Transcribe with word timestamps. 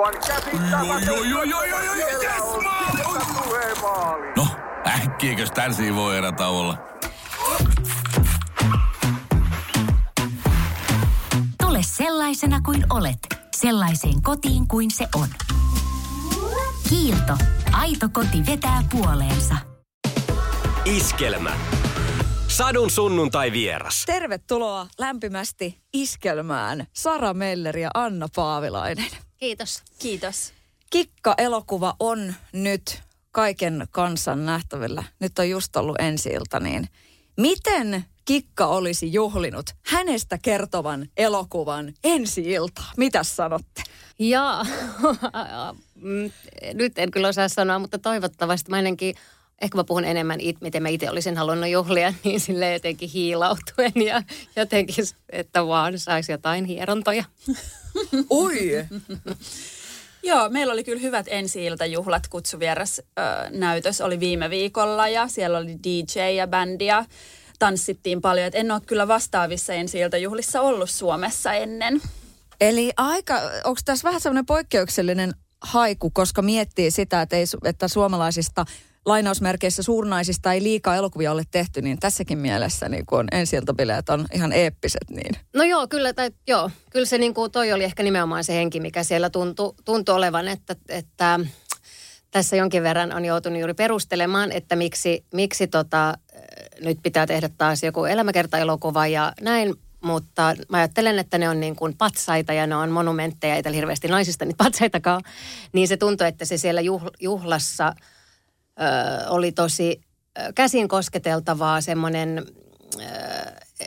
Aivan 0.00 0.20
käsittämätöntä. 0.26 1.12
Oi, 1.12 1.32
oi, 1.34 1.54
oi, 1.54 1.72
oi, 1.72 1.88
oi, 1.88 1.96
Siellä 1.96 2.34
yes, 2.34 2.42
on 2.42 2.64
maali! 2.64 3.00
Oi. 3.06 3.44
tulee 3.44 3.74
maali. 3.82 4.32
No, 4.36 4.46
äkkiäkös 4.86 5.50
tän 5.50 5.72
voi 5.94 6.16
erä 6.16 6.32
olla? 6.48 6.78
Tule 11.62 11.78
sellaisena 11.82 12.60
kuin 12.60 12.86
olet, 12.90 13.18
sellaiseen 13.56 14.22
kotiin 14.22 14.68
kuin 14.68 14.90
se 14.90 15.08
on. 15.14 15.28
Kiilto. 16.88 17.36
Aito 17.72 18.08
koti 18.12 18.46
vetää 18.46 18.82
puoleensa. 18.90 19.56
Iskelmä. 20.84 21.52
Sadun 22.48 22.90
sunnuntai 22.90 23.52
vieras. 23.52 24.02
Tervetuloa 24.06 24.86
lämpimästi 24.98 25.80
iskelmään 25.92 26.86
Sara 26.92 27.34
Meller 27.34 27.78
ja 27.78 27.90
Anna 27.94 28.26
Paavilainen. 28.36 29.29
Kiitos. 29.40 29.82
Kiitos. 29.98 30.52
Kikka-elokuva 30.90 31.96
on 31.98 32.34
nyt 32.52 33.02
kaiken 33.32 33.86
kansan 33.90 34.46
nähtävillä. 34.46 35.04
Nyt 35.20 35.38
on 35.38 35.50
just 35.50 35.76
ollut 35.76 36.00
ensi 36.00 36.30
niin 36.60 36.88
miten 37.36 38.04
Kikka 38.24 38.66
olisi 38.66 39.12
juhlinut 39.12 39.70
hänestä 39.86 40.38
kertovan 40.42 41.08
elokuvan 41.16 41.94
ensi 42.04 42.42
ilta? 42.42 42.82
Mitä 42.96 43.22
sanotte? 43.22 43.82
Jaa, 44.18 44.66
Mm, 46.00 46.30
nyt 46.74 46.98
en 46.98 47.10
kyllä 47.10 47.28
osaa 47.28 47.48
sanoa, 47.48 47.78
mutta 47.78 47.98
toivottavasti 47.98 48.70
mä 48.70 48.76
ainakin 48.76 49.14
ehkä 49.60 49.78
mä 49.78 49.84
puhun 49.84 50.04
enemmän, 50.04 50.40
it, 50.40 50.60
miten 50.60 50.82
mä 50.82 50.88
itse 50.88 51.10
olisin 51.10 51.36
halunnut 51.36 51.70
juhlia, 51.70 52.14
niin 52.24 52.40
sille 52.40 52.72
jotenkin 52.72 53.10
hiilautuen 53.10 53.92
ja 54.06 54.22
jotenkin, 54.56 55.04
että 55.30 55.66
vaan 55.66 55.98
saisi 55.98 56.32
jotain 56.32 56.64
hierontoja. 56.64 57.24
Oi! 58.30 58.86
Joo, 60.22 60.48
meillä 60.48 60.72
oli 60.72 60.84
kyllä 60.84 61.00
hyvät 61.00 61.26
ensi-iltajuhlat. 61.28 62.28
Kutsuvieras 62.28 62.98
ö, 62.98 63.22
näytös 63.50 64.00
oli 64.00 64.20
viime 64.20 64.50
viikolla 64.50 65.08
ja 65.08 65.28
siellä 65.28 65.58
oli 65.58 65.76
DJ 65.84 66.20
ja 66.20 66.46
bändiä. 66.46 67.04
Tanssittiin 67.58 68.20
paljon. 68.20 68.46
Et 68.46 68.54
en 68.54 68.70
ole 68.70 68.80
kyllä 68.86 69.08
vastaavissa 69.08 69.72
ensi-iltajuhlissa 69.72 70.60
ollut 70.60 70.90
Suomessa 70.90 71.52
ennen. 71.52 72.00
Eli 72.60 72.92
aika, 72.96 73.34
onko 73.64 73.80
tässä 73.84 74.08
vähän 74.08 74.20
semmoinen 74.20 74.46
poikkeuksellinen 74.46 75.34
haiku, 75.60 76.10
koska 76.10 76.42
miettii 76.42 76.90
sitä, 76.90 77.22
että, 77.22 77.36
ei, 77.36 77.44
että 77.64 77.88
suomalaisista 77.88 78.64
lainausmerkeissä 79.06 79.82
suurnaisista 79.82 80.52
ei 80.52 80.62
liikaa 80.62 80.96
elokuvia 80.96 81.32
ole 81.32 81.42
tehty, 81.50 81.82
niin 81.82 81.98
tässäkin 81.98 82.38
mielessä 82.38 82.88
niin 82.88 83.06
kun 83.06 83.18
on 83.18 83.28
ensi 83.32 83.56
on 84.08 84.26
ihan 84.34 84.52
eeppiset. 84.52 85.10
Niin. 85.10 85.36
No 85.54 85.64
joo, 85.64 85.88
kyllä, 85.88 86.12
tai, 86.12 86.30
joo, 86.46 86.70
kyllä 86.90 87.06
se 87.06 87.18
niin 87.18 87.34
kuin, 87.34 87.50
toi 87.50 87.72
oli 87.72 87.84
ehkä 87.84 88.02
nimenomaan 88.02 88.44
se 88.44 88.54
henki, 88.54 88.80
mikä 88.80 89.04
siellä 89.04 89.30
tuntui, 89.30 89.74
tuntui 89.84 90.14
olevan, 90.14 90.48
että, 90.48 90.76
että 90.88 91.40
tässä 92.30 92.56
jonkin 92.56 92.82
verran 92.82 93.12
on 93.12 93.24
joutunut 93.24 93.58
juuri 93.58 93.74
perustelemaan, 93.74 94.52
että 94.52 94.76
miksi, 94.76 95.24
miksi 95.34 95.66
tota, 95.66 96.18
nyt 96.80 96.98
pitää 97.02 97.26
tehdä 97.26 97.50
taas 97.58 97.82
joku 97.82 98.04
elämäkerta-elokuva 98.04 99.06
ja 99.06 99.32
näin, 99.40 99.74
mutta 100.00 100.54
mä 100.68 100.76
ajattelen, 100.76 101.18
että 101.18 101.38
ne 101.38 101.48
on 101.48 101.60
niin 101.60 101.76
kuin 101.76 101.96
patsaita 101.98 102.52
ja 102.52 102.66
ne 102.66 102.76
on 102.76 102.90
monumentteja, 102.90 103.54
ei 103.54 103.62
hirveästi 103.74 104.08
naisista 104.08 104.44
niitä 104.44 104.64
patsaitakaan, 104.64 105.22
niin 105.72 105.88
se 105.88 105.96
tuntui, 105.96 106.28
että 106.28 106.44
se 106.44 106.56
siellä 106.56 106.80
juhlassa– 107.20 107.94
oli 109.28 109.52
tosi 109.52 110.00
käsin 110.54 110.88
kosketeltavaa, 110.88 111.80
semmoinen, 111.80 112.46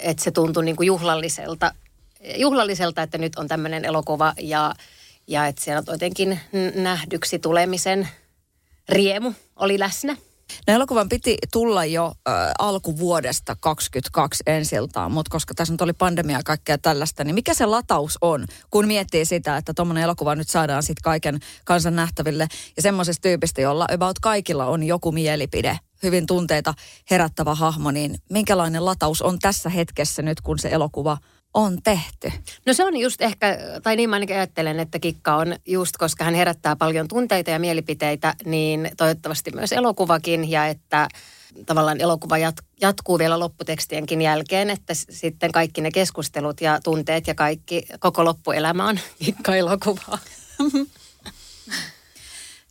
että 0.01 0.23
se 0.23 0.31
tuntui 0.31 0.65
niin 0.65 0.75
kuin 0.75 0.87
juhlalliselta, 0.87 1.73
juhlalliselta, 2.37 3.01
että 3.01 3.17
nyt 3.17 3.35
on 3.35 3.47
tämmöinen 3.47 3.85
elokuva 3.85 4.33
ja, 4.39 4.73
ja 5.27 5.47
että 5.47 5.63
siellä 5.63 5.83
jotenkin 5.87 6.39
nähdyksi 6.75 7.39
tulemisen 7.39 8.07
riemu 8.89 9.33
oli 9.55 9.79
läsnä. 9.79 10.17
No 10.67 10.73
elokuvan 10.73 11.09
piti 11.09 11.37
tulla 11.51 11.85
jo 11.85 12.05
äh, 12.05 12.33
alkuvuodesta 12.59 13.55
22 13.59 14.43
ensiltaan, 14.47 15.11
mutta 15.11 15.29
koska 15.29 15.53
tässä 15.53 15.73
nyt 15.73 15.81
oli 15.81 15.93
pandemia 15.93 16.37
ja 16.37 16.43
kaikkea 16.43 16.77
tällaista, 16.77 17.23
niin 17.23 17.35
mikä 17.35 17.53
se 17.53 17.65
lataus 17.65 18.17
on, 18.21 18.45
kun 18.69 18.87
miettii 18.87 19.25
sitä, 19.25 19.57
että 19.57 19.73
tuommoinen 19.73 20.03
elokuva 20.03 20.35
nyt 20.35 20.49
saadaan 20.49 20.83
sitten 20.83 21.03
kaiken 21.03 21.39
kansan 21.65 21.95
nähtäville? 21.95 22.47
Ja 22.75 22.81
semmoisesta 22.81 23.21
tyypistä, 23.21 23.61
jolla 23.61 23.85
about 23.93 24.19
kaikilla 24.19 24.65
on 24.65 24.83
joku 24.83 25.11
mielipide, 25.11 25.79
hyvin 26.03 26.25
tunteita 26.25 26.73
herättävä 27.11 27.55
hahmo, 27.55 27.91
niin 27.91 28.15
minkälainen 28.29 28.85
lataus 28.85 29.21
on 29.21 29.39
tässä 29.39 29.69
hetkessä 29.69 30.21
nyt, 30.21 30.41
kun 30.41 30.59
se 30.59 30.69
elokuva 30.69 31.17
on 31.53 31.77
tehty? 31.83 32.31
No 32.65 32.73
se 32.73 32.85
on 32.85 32.97
just 32.97 33.21
ehkä, 33.21 33.57
tai 33.83 33.95
niin 33.95 34.09
mä 34.09 34.15
ainakin 34.15 34.35
ajattelen, 34.35 34.79
että 34.79 34.99
Kikka 34.99 35.35
on 35.35 35.55
just, 35.67 35.97
koska 35.97 36.23
hän 36.23 36.33
herättää 36.33 36.75
paljon 36.75 37.07
tunteita 37.07 37.49
ja 37.49 37.59
mielipiteitä, 37.59 38.33
niin 38.45 38.91
toivottavasti 38.97 39.51
myös 39.55 39.71
elokuvakin 39.71 40.51
ja 40.51 40.67
että 40.67 41.07
tavallaan 41.65 42.01
elokuva 42.01 42.37
jat- 42.37 42.65
jatkuu 42.81 43.19
vielä 43.19 43.39
lopputekstienkin 43.39 44.21
jälkeen, 44.21 44.69
että 44.69 44.93
sitten 44.93 45.51
kaikki 45.51 45.81
ne 45.81 45.91
keskustelut 45.91 46.61
ja 46.61 46.79
tunteet 46.83 47.27
ja 47.27 47.35
kaikki, 47.35 47.85
koko 47.99 48.25
loppuelämä 48.25 48.87
on 48.87 48.99
Kikka-elokuvaa. 49.25 50.17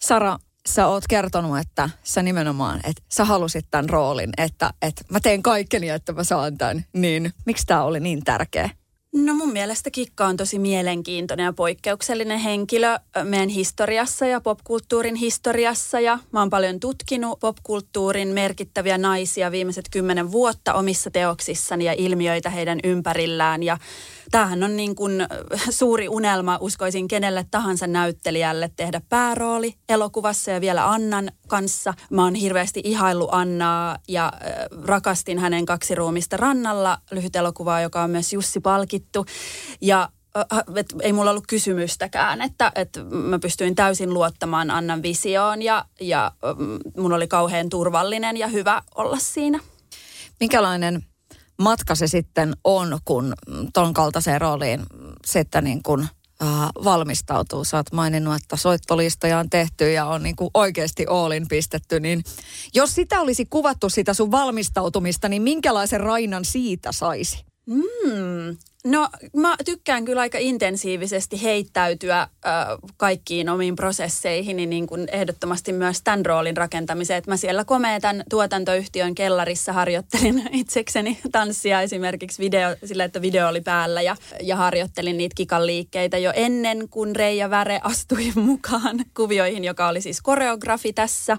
Sara, 0.01 0.39
sä 0.69 0.87
oot 0.87 1.05
kertonut, 1.09 1.59
että 1.59 1.91
sä 2.03 2.23
nimenomaan, 2.23 2.81
että 2.85 3.03
sä 3.09 3.25
halusit 3.25 3.67
tämän 3.71 3.91
roolin, 3.91 4.31
että, 4.39 4.71
että 4.83 5.05
mä 5.09 5.21
teen 5.21 5.43
kaikkeni, 5.43 5.89
että 5.89 6.13
mä 6.13 6.25
saan 6.25 6.59
tämän, 6.59 6.85
niin 6.93 7.33
miksi 7.47 7.67
tämä 7.67 7.83
oli 7.83 8.01
niin 8.01 8.25
tärkeä? 8.25 8.71
No 9.15 9.35
mun 9.35 9.53
mielestä 9.53 9.91
Kikka 9.91 10.27
on 10.27 10.37
tosi 10.37 10.59
mielenkiintoinen 10.59 11.45
ja 11.45 11.53
poikkeuksellinen 11.53 12.39
henkilö 12.39 12.99
meidän 13.25 13.49
historiassa 13.49 14.27
ja 14.27 14.41
popkulttuurin 14.41 15.15
historiassa. 15.15 16.01
Ja 16.01 16.19
mä 16.33 16.39
oon 16.39 16.51
paljon 16.51 16.81
tutkinut 16.81 17.41
popkulttuurin 17.41 18.29
merkittäviä 18.29 18.99
naisia 18.99 19.51
viimeiset 19.51 19.85
kymmenen 19.91 20.33
vuotta 20.33 20.75
omissa 20.75 21.11
teoksissani 21.11 21.85
ja 21.85 21.93
ilmiöitä 21.93 22.51
heidän 22.51 22.79
ympärillään. 22.85 23.63
Ja 23.63 23.79
tämähän 24.33 24.63
on 24.63 24.77
niin 24.77 24.95
kuin 24.95 25.27
suuri 25.71 26.09
unelma, 26.09 26.59
uskoisin 26.61 27.09
kenelle 27.09 27.47
tahansa 27.51 27.87
näyttelijälle 27.87 28.71
tehdä 28.77 29.01
päärooli 29.09 29.75
elokuvassa 29.89 30.51
ja 30.51 30.61
vielä 30.61 30.91
Annan 30.91 31.33
kanssa. 31.49 31.95
Mä 32.11 32.25
oon 32.25 32.35
hirveästi 32.35 32.81
ihaillut 32.85 33.29
Annaa 33.33 33.97
ja 34.09 34.33
rakastin 34.85 35.39
hänen 35.39 35.67
kaksi 35.67 35.95
ruumista 35.95 36.37
rannalla 36.37 36.99
lyhyt 37.11 37.37
elokuvaa, 37.37 37.81
joka 37.81 38.03
on 38.03 38.11
myös 38.11 38.33
Jussi 38.33 38.61
palkittu. 38.61 39.27
Ja 39.81 40.09
et 40.77 40.87
ei 41.03 41.13
mulla 41.13 41.31
ollut 41.31 41.47
kysymystäkään, 41.47 42.43
että, 42.43 42.73
että 42.75 43.01
mä 43.05 43.39
pystyin 43.39 43.75
täysin 43.75 44.15
luottamaan 44.15 44.71
Annan 44.71 45.03
visioon 45.03 45.63
ja, 45.63 45.85
ja 46.01 46.33
mun 46.97 47.13
oli 47.13 47.29
kauhean 47.29 47.69
turvallinen 47.69 48.37
ja 48.37 48.47
hyvä 48.47 48.83
olla 48.95 49.17
siinä. 49.19 49.61
Minkälainen 50.41 51.05
matka 51.59 51.95
se 51.95 52.07
sitten 52.07 52.55
on, 52.65 52.99
kun 53.05 53.35
ton 53.73 53.95
kaltaiseen 53.95 54.41
rooliin 54.41 54.83
sitten 55.27 55.65
niin 55.65 55.83
kuin 55.83 56.03
äh, 56.43 56.49
valmistautuu. 56.85 57.65
Sä 57.65 57.77
oot 57.77 57.93
maininnut, 57.93 58.35
että 58.35 58.57
soittolistoja 58.57 59.39
on 59.39 59.51
tehty 59.51 59.93
ja 59.93 60.07
on 60.07 60.23
niin 60.23 60.37
kuin 60.37 60.51
oikeasti 60.55 61.07
Oolin 61.09 61.49
pistetty, 61.49 62.01
niin 62.01 62.25
jos 62.75 62.95
sitä 62.95 63.21
olisi 63.21 63.47
kuvattu 63.51 63.89
sitä 63.89 64.15
sun 64.15 64.31
valmistautumista, 64.31 65.29
niin 65.29 65.43
minkälaisen 65.43 66.01
rainan 66.01 66.45
siitä 66.45 66.93
saisi? 66.93 67.52
Mm, 67.67 68.57
No 68.85 69.09
mä 69.37 69.57
tykkään 69.65 70.05
kyllä 70.05 70.21
aika 70.21 70.39
intensiivisesti 70.39 71.43
heittäytyä 71.43 72.21
äh, 72.21 72.29
kaikkiin 72.97 73.49
omiin 73.49 73.77
prosesseihin, 73.77 74.57
niin, 74.57 74.71
niin 74.71 74.87
kuin 74.87 75.09
ehdottomasti 75.13 75.73
myös 75.73 76.03
tämän 76.05 76.27
roolin 76.27 76.57
rakentamiseen. 76.57 77.19
Että 77.19 77.31
mä 77.31 77.37
siellä 77.37 77.65
komeetan 77.65 78.25
tuotantoyhtiön 78.31 79.15
kellarissa 79.15 79.73
harjoittelin 79.73 80.49
itsekseni 80.53 81.19
tanssia 81.33 81.81
esimerkiksi 81.81 82.43
video, 82.43 82.77
sillä, 82.85 83.05
että 83.05 83.23
video 83.23 83.49
oli 83.49 83.61
päällä 83.61 84.03
ja, 84.03 84.17
ja 84.41 84.57
harjoittelin 84.57 85.17
niitä 85.17 85.35
kikan 85.35 85.67
liikkeitä 85.67 86.19
jo 86.19 86.33
ennen 86.35 86.89
kuin 86.89 87.17
Reija 87.17 87.51
Väre 87.51 87.81
astui 87.83 88.33
mukaan 88.47 89.01
kuvioihin, 89.17 89.65
joka 89.65 89.89
oli 89.89 90.01
siis 90.01 90.23
koreografi 90.23 90.93
tässä. 90.93 91.39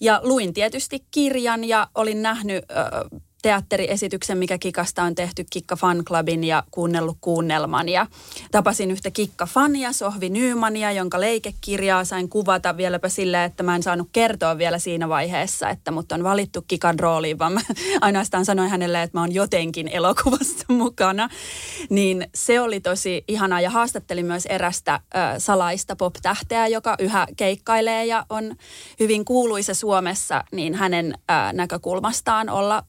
Ja 0.00 0.20
luin 0.22 0.54
tietysti 0.54 1.04
kirjan 1.10 1.64
ja 1.64 1.88
olin 1.94 2.22
nähnyt... 2.22 2.64
Äh, 2.70 3.20
teatteriesityksen, 3.44 4.38
mikä 4.38 4.58
Kikasta 4.58 5.02
on 5.02 5.14
tehty 5.14 5.44
Kikka 5.50 5.76
Fan 5.76 6.04
Clubin 6.04 6.44
ja 6.44 6.62
kuunnellut 6.70 7.16
kuunnelman. 7.20 7.88
Ja 7.88 8.06
tapasin 8.50 8.90
yhtä 8.90 9.10
Kikka-fania, 9.10 9.92
Sohvi 9.92 10.30
Nymania, 10.30 10.92
jonka 10.92 11.20
leikekirjaa 11.20 12.04
sain 12.04 12.28
kuvata 12.28 12.76
vieläpä 12.76 13.08
sillä, 13.08 13.44
että 13.44 13.62
mä 13.62 13.76
en 13.76 13.82
saanut 13.82 14.08
kertoa 14.12 14.58
vielä 14.58 14.78
siinä 14.78 15.08
vaiheessa, 15.08 15.70
että 15.70 15.90
mut 15.90 16.12
on 16.12 16.24
valittu 16.24 16.64
Kikan 16.68 16.98
rooliin, 16.98 17.38
vaan 17.38 17.52
mä 17.52 17.60
ainoastaan 18.00 18.44
sanoin 18.44 18.70
hänelle, 18.70 19.02
että 19.02 19.18
mä 19.18 19.22
oon 19.22 19.34
jotenkin 19.34 19.88
elokuvassa 19.88 20.64
mukana. 20.82 21.28
Niin 21.90 22.26
se 22.34 22.60
oli 22.60 22.80
tosi 22.80 23.24
ihanaa 23.28 23.60
ja 23.60 23.70
haastattelin 23.70 24.26
myös 24.26 24.46
erästä 24.46 24.94
äh, 24.94 25.34
salaista 25.38 25.96
pop-tähteä, 25.96 26.66
joka 26.66 26.96
yhä 26.98 27.26
keikkailee 27.36 28.06
ja 28.06 28.26
on 28.30 28.56
hyvin 29.00 29.24
kuuluisa 29.24 29.74
Suomessa, 29.74 30.44
niin 30.52 30.74
hänen 30.74 31.14
äh, 31.30 31.52
näkökulmastaan 31.52 32.48
olla 32.48 32.84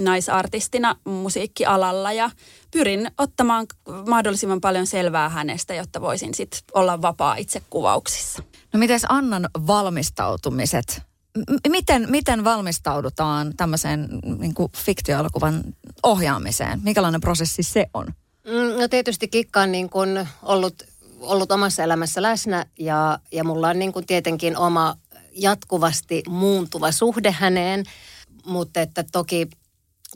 naisartistina 0.00 0.96
musiikkialalla 1.04 2.12
ja 2.12 2.30
pyrin 2.70 3.10
ottamaan 3.18 3.66
mahdollisimman 4.08 4.60
paljon 4.60 4.86
selvää 4.86 5.28
hänestä, 5.28 5.74
jotta 5.74 6.00
voisin 6.00 6.34
sitten 6.34 6.60
olla 6.74 7.02
vapaa 7.02 7.36
itse 7.36 7.62
kuvauksissa. 7.70 8.42
No 8.72 8.78
miten 8.78 9.00
Annan 9.08 9.48
valmistautumiset? 9.66 11.02
M- 11.50 11.70
miten, 11.70 12.06
miten 12.10 12.44
valmistaudutaan 12.44 13.56
tämmöiseen 13.56 14.08
niin 14.38 14.54
kuin 14.54 14.72
fiktioelokuvan 14.76 15.62
ohjaamiseen? 16.02 16.80
Mikälainen 16.82 17.20
prosessi 17.20 17.62
se 17.62 17.86
on? 17.94 18.06
Mm, 18.46 18.80
No 18.80 18.88
tietysti 18.88 19.28
Kikka 19.28 19.60
on 19.60 19.72
niin 19.72 19.90
kuin 19.90 20.28
ollut, 20.42 20.82
ollut 21.20 21.52
omassa 21.52 21.82
elämässä 21.82 22.22
läsnä 22.22 22.66
ja, 22.78 23.18
ja 23.32 23.44
mulla 23.44 23.68
on 23.68 23.78
niin 23.78 23.92
kuin 23.92 24.06
tietenkin 24.06 24.56
oma 24.56 24.96
jatkuvasti 25.32 26.22
muuntuva 26.28 26.92
suhde 26.92 27.30
häneen, 27.30 27.84
mutta 28.46 28.80
että 28.80 29.04
toki, 29.12 29.48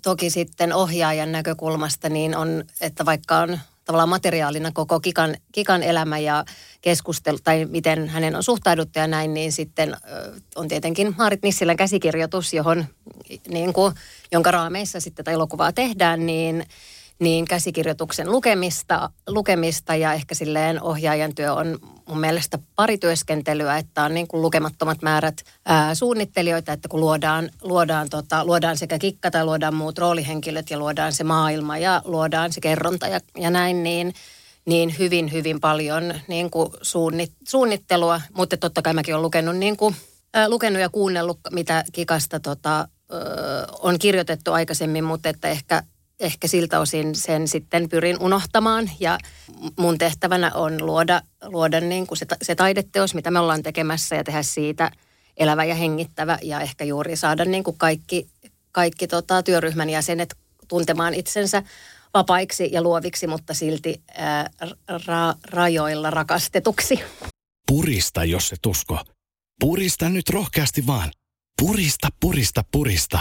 toki 0.03 0.31
sitten 0.31 0.73
ohjaajan 0.73 1.33
näkökulmasta 1.33 2.09
niin 2.09 2.37
on, 2.37 2.65
että 2.81 3.05
vaikka 3.05 3.39
on 3.39 3.59
tavallaan 3.85 4.09
materiaalina 4.09 4.73
koko 4.73 5.01
Kikan, 5.01 5.37
Kikan 5.53 5.83
elämä 5.83 6.19
ja 6.19 6.45
keskustelu, 6.81 7.39
tai 7.45 7.65
miten 7.65 8.09
hänen 8.09 8.37
on 8.37 8.43
suhtauduttu 8.43 8.99
ja 8.99 9.07
näin, 9.07 9.35
niin 9.35 9.53
sitten 9.53 9.97
on 10.57 10.69
tietenkin 10.69 11.15
Maarit 11.19 11.43
Nissilän 11.43 11.77
käsikirjoitus, 11.77 12.53
johon, 12.55 12.87
niin 13.49 13.73
kuin, 13.73 13.95
jonka 14.33 14.51
raameissa 14.51 15.01
sitten 15.01 15.25
tätä 15.25 15.35
elokuvaa 15.35 15.73
tehdään, 15.73 16.27
niin 16.27 16.67
niin 17.21 17.45
käsikirjoituksen 17.45 18.33
lukemista, 18.33 19.11
lukemista 19.29 19.95
ja 19.95 20.13
ehkä 20.13 20.35
silleen 20.35 20.83
ohjaajan 20.83 21.35
työ 21.35 21.55
on 21.55 21.79
mun 22.09 22.21
mielestä 22.21 22.59
parityöskentelyä, 22.77 23.79
että 23.79 24.05
on 24.05 24.15
niin 24.15 24.29
kuin 24.29 24.43
lukemattomat 24.43 25.03
määrät 25.03 25.43
ää, 25.67 25.95
suunnittelijoita, 25.95 26.73
että 26.73 26.89
kun 26.89 27.01
luodaan, 27.01 27.51
luodaan, 27.63 28.09
tota, 28.09 28.45
luodaan 28.45 28.79
sekä 28.79 28.99
kikka 28.99 29.31
tai 29.31 29.45
luodaan 29.45 29.75
muut 29.75 29.99
roolihenkilöt 29.99 30.71
ja 30.71 30.79
luodaan 30.79 31.13
se 31.13 31.25
maailma 31.25 31.79
ja 31.79 32.03
luodaan 32.05 32.53
se 32.53 32.61
kerronta 32.61 33.09
ja, 33.09 33.21
ja 33.37 33.51
näin, 33.51 33.83
niin 33.83 34.15
niin 34.65 34.95
hyvin, 34.99 35.33
hyvin 35.33 35.61
paljon 35.61 36.15
niin 36.29 36.51
kuin 36.51 36.71
suunnit, 36.83 37.33
suunnittelua, 37.49 38.21
mutta 38.35 38.57
totta 38.57 38.83
kai 38.83 38.95
mäkin 38.95 39.15
olen 39.15 39.23
lukenut, 39.23 39.57
niin 39.57 39.77
kuin, 39.77 39.97
ää, 40.35 40.49
lukenut 40.49 40.81
ja 40.81 40.89
kuunnellut, 40.89 41.39
mitä 41.51 41.85
Kikasta 41.93 42.41
tota, 42.41 42.89
ö, 43.13 43.17
on 43.79 43.99
kirjoitettu 43.99 44.53
aikaisemmin, 44.53 45.05
mutta 45.05 45.29
että 45.29 45.49
ehkä 45.49 45.83
ehkä 46.21 46.49
siltä 46.49 46.81
osin 46.81 47.15
sen 47.15 47.49
sitten 47.49 47.89
pyrin 47.89 48.17
unohtamaan 48.21 48.91
ja 49.01 49.19
mun 49.79 49.99
tehtävänä 49.99 50.51
on 50.55 50.87
luoda, 50.87 51.23
luoda 51.43 51.81
niin 51.81 52.07
kuin 52.07 52.19
se, 52.19 52.27
se 52.43 52.55
taideteos, 52.55 53.15
mitä 53.15 53.31
me 53.31 53.39
ollaan 53.39 53.63
tekemässä 53.63 54.17
ja 54.17 54.25
tehdä 54.25 54.43
siitä 54.43 54.91
elävä 55.37 55.65
ja 55.65 55.75
hengittävä 55.75 56.39
ja 56.43 56.61
ehkä 56.61 56.85
juuri 56.85 57.17
saada 57.17 57.45
niin 57.45 57.65
kuin 57.65 57.79
kaikki, 57.79 58.29
kaikki 58.73 59.07
tota, 59.07 59.43
työryhmän 59.43 59.91
jäsenet 59.91 60.37
tuntemaan 60.69 61.15
itsensä 61.15 61.63
vapaiksi 62.15 62.69
ja 62.73 62.83
luoviksi, 62.83 63.27
mutta 63.27 63.55
silti 63.55 64.03
ää, 64.15 64.51
ra, 65.07 65.35
rajoilla 65.45 66.11
rakastetuksi. 66.11 67.01
Purista, 67.67 68.25
jos 68.25 68.49
se 68.49 68.57
tusko. 68.63 69.01
Purista 69.61 70.09
nyt 70.09 70.29
rohkeasti 70.29 70.87
vaan. 70.87 71.13
Purista, 71.63 72.09
purista, 72.21 72.65
purista. 72.73 73.21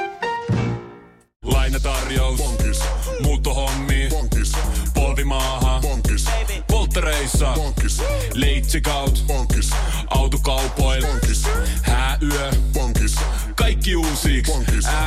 Polttereissa. 7.31 7.53
Bonkis. 7.53 8.01
Leitsikaut. 8.33 9.23
Bonkis. 9.27 9.69
Autokaupoil. 10.09 11.05
Bonkis. 11.05 11.43
Hääyö. 11.81 12.51
Bonkis. 12.73 13.15
Kaikki 13.55 13.95
uusi. 13.95 14.43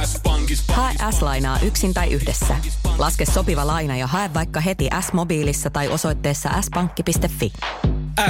S-pankis. 0.05 0.65
Hae 0.69 0.94
S-lainaa 1.19 1.59
yksin 1.62 1.94
tai 1.94 2.12
yhdessä. 2.12 2.56
Laske 2.99 3.25
sopiva 3.25 3.67
laina 3.67 3.97
ja 3.97 4.06
hae 4.06 4.35
vaikka 4.35 4.61
heti 4.61 4.88
S-mobiilissa 5.00 5.71
tai 5.71 5.88
osoitteessa 5.88 6.50
s-pankki.fi. 6.62 7.53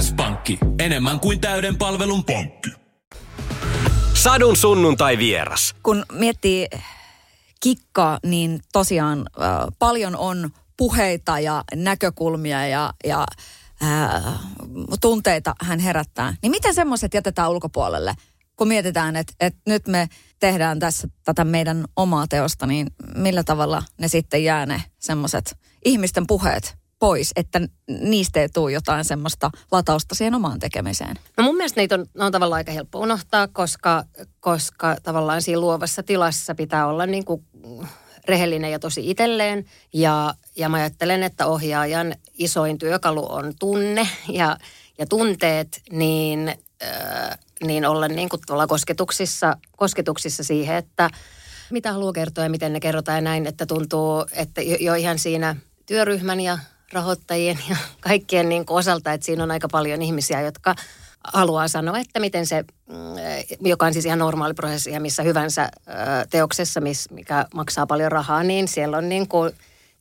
S-pankki. 0.00 0.58
Enemmän 0.78 1.20
kuin 1.20 1.40
täyden 1.40 1.76
palvelun 1.76 2.24
pankki. 2.24 2.70
Sadun 4.14 4.56
sunnuntai 4.56 5.18
vieras. 5.18 5.74
Kun 5.82 6.04
miettii 6.12 6.68
kikkaa, 7.60 8.18
niin 8.26 8.60
tosiaan 8.72 9.18
äh, 9.18 9.48
paljon 9.78 10.16
on 10.16 10.50
puheita 10.76 11.40
ja 11.40 11.64
näkökulmia 11.74 12.66
ja, 12.66 12.92
ja 13.04 13.26
äh, 13.82 14.22
tunteita 15.00 15.54
hän 15.60 15.78
herättää. 15.78 16.36
Niin 16.42 16.50
miten 16.50 16.74
semmoiset 16.74 17.14
jätetään 17.14 17.50
ulkopuolelle, 17.50 18.14
kun 18.56 18.68
mietitään, 18.68 19.16
että, 19.16 19.32
että 19.40 19.60
nyt 19.66 19.88
me 19.88 20.08
tehdään 20.40 20.78
tässä 20.78 21.08
tätä 21.24 21.44
meidän 21.44 21.84
omaa 21.96 22.26
teosta, 22.26 22.66
niin 22.66 22.86
millä 23.16 23.44
tavalla 23.44 23.82
ne 24.00 24.08
sitten 24.08 24.44
jää 24.44 24.66
ne 24.66 24.82
semmoiset 24.98 25.56
ihmisten 25.84 26.26
puheet 26.26 26.76
pois, 26.98 27.32
että 27.36 27.60
niistä 27.88 28.40
ei 28.40 28.48
tule 28.48 28.72
jotain 28.72 29.04
semmoista 29.04 29.50
latausta 29.72 30.14
siihen 30.14 30.34
omaan 30.34 30.58
tekemiseen. 30.58 31.16
No 31.36 31.44
mun 31.44 31.56
mielestä 31.56 31.80
niitä 31.80 31.94
on, 31.94 32.06
on 32.18 32.32
tavallaan 32.32 32.56
aika 32.56 32.72
helppo 32.72 32.98
unohtaa, 32.98 33.48
koska, 33.48 34.04
koska 34.40 34.96
tavallaan 35.02 35.42
siinä 35.42 35.60
luovassa 35.60 36.02
tilassa 36.02 36.54
pitää 36.54 36.86
olla 36.86 37.06
niin 37.06 37.24
kuin 37.24 37.44
rehellinen 38.28 38.72
ja 38.72 38.78
tosi 38.78 39.10
itselleen. 39.10 39.64
Ja, 39.92 40.34
ja 40.56 40.68
mä 40.68 40.76
ajattelen, 40.76 41.22
että 41.22 41.46
ohjaajan 41.46 42.14
isoin 42.38 42.78
työkalu 42.78 43.32
on 43.32 43.52
tunne 43.58 44.08
ja, 44.28 44.56
ja 44.98 45.06
tunteet, 45.06 45.82
niin, 45.90 46.54
äh, 46.82 47.38
niin 47.64 47.86
olla 47.86 48.08
niin 48.08 48.28
kuin 48.28 48.42
tuolla 48.46 48.66
kosketuksissa, 48.66 49.56
kosketuksissa 49.76 50.44
siihen, 50.44 50.76
että 50.76 51.10
mitä 51.70 51.92
haluaa 51.92 52.12
kertoa 52.12 52.44
ja 52.44 52.50
miten 52.50 52.72
ne 52.72 52.80
kerrotaan 52.80 53.18
ja 53.18 53.22
näin, 53.22 53.46
että 53.46 53.66
tuntuu, 53.66 54.26
että 54.32 54.62
jo, 54.62 54.76
jo 54.80 54.94
ihan 54.94 55.18
siinä 55.18 55.56
työryhmän 55.86 56.40
ja 56.40 56.58
rahoittajien 56.92 57.58
ja 57.68 57.76
kaikkien 58.00 58.48
niin 58.48 58.66
kuin 58.66 58.78
osalta, 58.78 59.12
että 59.12 59.24
siinä 59.24 59.42
on 59.42 59.50
aika 59.50 59.68
paljon 59.68 60.02
ihmisiä, 60.02 60.40
jotka 60.40 60.74
haluaa 61.32 61.68
sanoa, 61.68 61.98
että 61.98 62.20
miten 62.20 62.46
se, 62.46 62.64
mm, 62.88 62.96
joka 63.60 63.86
on 63.86 63.92
siis 63.92 64.04
ihan 64.04 64.18
normaali 64.18 64.54
prosessi 64.54 64.90
ja 64.90 65.00
missä 65.00 65.22
hyvänsä 65.22 65.68
teoksessa, 66.30 66.80
mikä 67.10 67.46
maksaa 67.54 67.86
paljon 67.86 68.12
rahaa, 68.12 68.42
niin 68.42 68.68
siellä 68.68 68.98
on 68.98 69.08
niin 69.08 69.28
kuin 69.28 69.52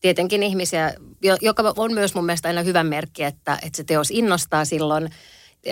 tietenkin 0.02 0.44
ihmisiä, 0.44 0.94
jo- 1.22 1.38
joka 1.42 1.74
on 1.78 1.94
myös 1.94 2.16
mun 2.16 2.26
mielestä 2.26 2.48
aina 2.48 2.62
hyvä 2.62 2.84
merkki, 2.84 3.24
että, 3.24 3.60
että 3.64 3.78
se 3.78 3.84
teos 3.84 4.12
innostaa 4.12 4.66
silloin, 4.66 5.10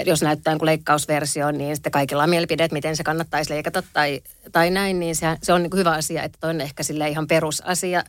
jos 0.06 0.22
näyttää 0.22 0.58
kuin 0.58 0.66
leikkausversio, 0.66 1.52
niin 1.52 1.76
sitten 1.76 1.92
kaikilla 1.92 2.24
on 2.24 2.30
mielipide, 2.30 2.64
että 2.64 2.74
miten 2.74 2.96
se 2.96 3.04
kannattaisi 3.04 3.54
leikata 3.54 3.84
tai, 3.94 4.22
tai 4.52 4.70
näin, 4.70 5.00
niin 5.00 5.16
se, 5.16 5.28
se 5.44 5.54
on 5.54 5.64
niin 5.64 5.78
hyvä 5.78 5.92
asia, 5.92 6.24
että 6.24 6.38
toi 6.42 6.50
on 6.50 6.62
ehkä 6.62 6.84
sille 6.84 7.10
ihan 7.10 7.28
perusasia 7.28 8.04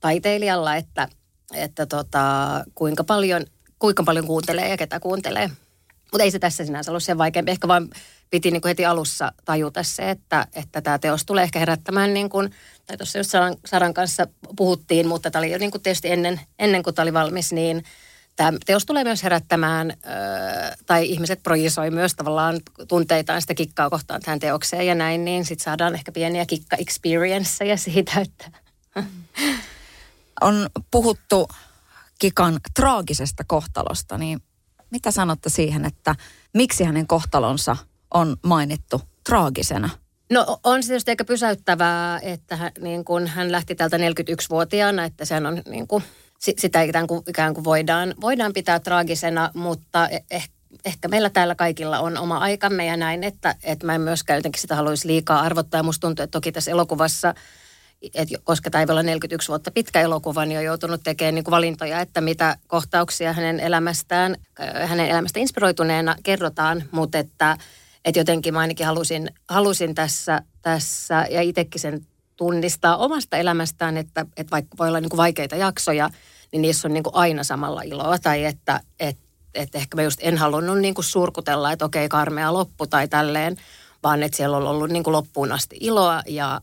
taiteilijalla, 0.00 0.76
että, 0.76 1.08
että 1.54 1.86
tota, 1.86 2.24
kuinka, 2.74 3.04
paljon, 3.04 3.44
kuinka 3.78 4.02
paljon 4.02 4.26
kuuntelee 4.26 4.68
ja 4.68 4.76
ketä 4.76 5.00
kuuntelee. 5.00 5.50
Mutta 6.12 6.22
ei 6.22 6.30
se 6.30 6.38
tässä 6.38 6.64
sinänsä 6.64 6.90
ollut 6.90 7.02
sen 7.02 7.18
vaikeampi. 7.18 7.50
Ehkä 7.50 7.68
vaan 7.68 7.88
piti 8.30 8.50
niin 8.50 8.60
kuin 8.60 8.70
heti 8.70 8.84
alussa 8.84 9.32
tajuta 9.44 9.82
se, 9.82 10.10
että, 10.10 10.46
että 10.54 10.80
tämä 10.80 10.98
teos 10.98 11.24
tulee 11.24 11.44
ehkä 11.44 11.58
herättämään, 11.58 12.14
niin 12.14 12.28
kuin, 12.28 12.50
tai 12.86 12.96
tuossa 12.96 13.18
just 13.18 13.30
Saran, 13.30 13.56
Saran 13.64 13.94
kanssa 13.94 14.26
puhuttiin, 14.56 15.08
mutta 15.08 15.30
tämä 15.30 15.40
oli 15.40 15.52
jo 15.52 15.58
niin 15.58 15.70
kuin 15.70 15.82
tietysti 15.82 16.10
ennen, 16.10 16.40
ennen 16.58 16.82
kuin 16.82 16.94
tämä 16.94 17.04
oli 17.04 17.12
valmis, 17.12 17.52
niin 17.52 17.84
tämä 18.36 18.52
teos 18.66 18.86
tulee 18.86 19.04
myös 19.04 19.22
herättämään, 19.22 19.90
öö, 19.90 20.76
tai 20.86 21.06
ihmiset 21.06 21.42
projisoi 21.42 21.90
myös 21.90 22.14
tavallaan 22.14 22.60
tunteitaan 22.88 23.40
sitä 23.40 23.54
kikkaa 23.54 23.90
kohtaan 23.90 24.20
tähän 24.20 24.38
teokseen 24.38 24.86
ja 24.86 24.94
näin, 24.94 25.24
niin 25.24 25.44
sitten 25.44 25.64
saadaan 25.64 25.94
ehkä 25.94 26.12
pieniä 26.12 26.46
kikka-experienceja 26.46 27.76
siitä, 27.76 28.20
että 28.20 28.50
On 30.40 30.66
puhuttu 30.90 31.48
Kikan 32.18 32.60
traagisesta 32.74 33.44
kohtalosta, 33.46 34.18
niin 34.18 34.40
mitä 34.90 35.10
sanotte 35.10 35.48
siihen, 35.48 35.84
että 35.84 36.14
miksi 36.54 36.84
hänen 36.84 37.06
kohtalonsa 37.06 37.76
on 38.14 38.36
mainittu 38.42 39.00
traagisena? 39.28 39.90
No 40.32 40.58
on 40.64 40.82
se 40.82 40.86
tietysti 40.86 41.10
aika 41.10 41.24
pysäyttävää, 41.24 42.18
että 42.22 42.56
hän, 42.56 42.72
niin 42.80 43.04
kun 43.04 43.26
hän 43.26 43.52
lähti 43.52 43.74
täältä 43.74 43.96
41-vuotiaana, 43.96 45.04
että 45.04 45.24
sehän 45.24 45.46
on 45.46 45.62
niin 45.68 45.88
kuin, 45.88 46.04
sitä 46.38 46.82
ikään 46.82 47.06
kuin, 47.06 47.22
ikään 47.28 47.54
kuin 47.54 47.64
voidaan, 47.64 48.14
voidaan 48.20 48.52
pitää 48.52 48.80
traagisena, 48.80 49.50
mutta 49.54 50.08
ehkä 50.30 50.58
ehkä 50.84 51.08
meillä 51.08 51.30
täällä 51.30 51.54
kaikilla 51.54 51.98
on 51.98 52.18
oma 52.18 52.38
aikamme 52.38 52.86
ja 52.86 52.96
näin, 52.96 53.24
että, 53.24 53.54
että 53.62 53.86
mä 53.86 53.94
en 53.94 54.00
myöskään 54.00 54.38
jotenkin 54.38 54.60
sitä 54.60 54.76
haluaisi 54.76 55.08
liikaa 55.08 55.40
arvottaa. 55.40 55.78
Ja 55.78 55.82
musta 55.82 56.06
tuntuu, 56.06 56.22
että 56.22 56.36
toki 56.36 56.52
tässä 56.52 56.70
elokuvassa, 56.70 57.34
että 58.14 58.34
koska 58.44 58.70
tämä 58.70 58.82
ei 58.82 58.86
olla 58.90 59.02
41 59.02 59.48
vuotta 59.48 59.70
pitkä 59.70 60.00
elokuva, 60.00 60.44
niin 60.44 60.58
on 60.58 60.64
joutunut 60.64 61.00
tekemään 61.04 61.34
niin 61.34 61.44
kuin 61.44 61.52
valintoja, 61.52 62.00
että 62.00 62.20
mitä 62.20 62.56
kohtauksia 62.66 63.32
hänen 63.32 63.60
elämästään, 63.60 64.36
hänen 64.86 65.08
elämästä 65.08 65.40
inspiroituneena 65.40 66.16
kerrotaan, 66.22 66.84
mutta 66.90 67.18
että, 67.18 67.56
että 68.04 68.20
jotenkin 68.20 68.54
mä 68.54 68.60
ainakin 68.60 68.86
halusin, 68.86 69.30
halusin 69.48 69.94
tässä, 69.94 70.42
tässä 70.62 71.26
ja 71.30 71.42
itsekin 71.42 71.80
sen 71.80 72.06
tunnistaa 72.36 72.96
omasta 72.96 73.36
elämästään, 73.36 73.96
että, 73.96 74.26
että 74.36 74.50
vaikka 74.50 74.78
voi 74.78 74.88
olla 74.88 75.00
niin 75.00 75.10
kuin 75.10 75.18
vaikeita 75.18 75.56
jaksoja, 75.56 76.10
niin 76.52 76.62
niissä 76.62 76.88
on 76.88 76.94
niin 76.94 77.04
kuin 77.04 77.14
aina 77.14 77.44
samalla 77.44 77.82
iloa. 77.82 78.18
Tai 78.18 78.44
että, 78.44 78.80
että 79.00 79.28
että 79.54 79.78
ehkä 79.78 79.96
mä 79.96 80.02
just 80.02 80.18
en 80.22 80.36
halunnut 80.36 80.78
niin 80.78 80.94
kuin 80.94 81.04
surkutella, 81.04 81.72
että 81.72 81.84
okei, 81.84 82.08
karmea 82.08 82.52
loppu 82.52 82.86
tai 82.86 83.08
tälleen, 83.08 83.56
vaan 84.02 84.22
että 84.22 84.36
siellä 84.36 84.56
on 84.56 84.66
ollut 84.66 84.90
niin 84.90 85.02
kuin 85.04 85.12
loppuun 85.12 85.52
asti 85.52 85.76
iloa 85.80 86.22
ja 86.26 86.60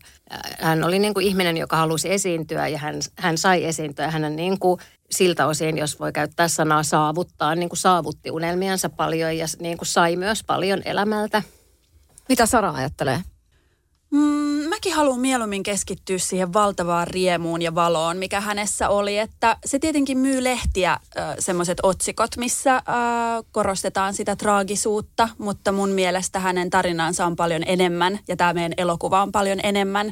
hän 0.60 0.84
oli 0.84 1.00
niin 1.00 1.14
kuin 1.14 1.26
ihminen, 1.26 1.58
joka 1.58 1.78
halusi 1.78 2.12
esiintyä 2.12 2.68
ja 2.68 2.78
hän, 2.78 2.96
hän 3.16 3.38
sai 3.38 3.66
esiintyä. 3.66 4.12
Hänen 4.12 4.36
niin 4.36 4.60
kuin 4.60 4.80
siltä 5.12 5.48
osin, 5.48 5.78
jos 5.78 6.00
voi 6.00 6.12
käyttää 6.12 6.48
sanaa 6.48 6.84
saavuttaa, 6.84 7.56
niin 7.56 7.70
kuin 7.70 7.78
saavutti 7.78 8.32
unelmiansa 8.32 8.90
paljon 8.90 9.38
ja 9.38 9.46
niin 9.60 9.78
kuin 9.78 9.88
sai 9.88 10.16
myös 10.16 10.44
paljon 10.44 10.82
elämältä. 10.86 11.44
Mitä 12.30 12.46
Sara 12.46 12.72
ajattelee? 12.72 13.22
Mm, 14.16 14.70
mäkin 14.70 14.94
haluan 14.94 15.20
mieluummin 15.20 15.64
keskittyä 15.64 16.18
siihen 16.18 16.54
valtavaan 16.54 17.08
riemuun 17.08 17.62
ja 17.62 17.76
valoon, 17.76 18.18
mikä 18.18 18.42
hänessä 18.42 18.90
oli. 18.90 19.18
Että 19.18 19.58
se 19.66 19.80
tietenkin 19.80 20.18
myy 20.18 20.44
lehtiä 20.44 20.92
äh, 20.92 21.36
semmoiset 21.40 21.78
otsikot, 21.84 22.38
missä 22.38 22.76
äh, 22.76 22.84
korostetaan 23.52 24.14
sitä 24.14 24.36
traagisuutta, 24.36 25.30
mutta 25.38 25.72
mun 25.72 25.90
mielestä 25.90 26.40
hänen 26.40 26.70
tarinansa 26.70 27.26
on 27.26 27.36
paljon 27.36 27.64
enemmän 27.66 28.20
ja 28.28 28.36
tämä 28.36 28.54
meidän 28.54 28.74
elokuva 28.78 29.22
on 29.22 29.32
paljon 29.32 29.60
enemmän. 29.64 30.12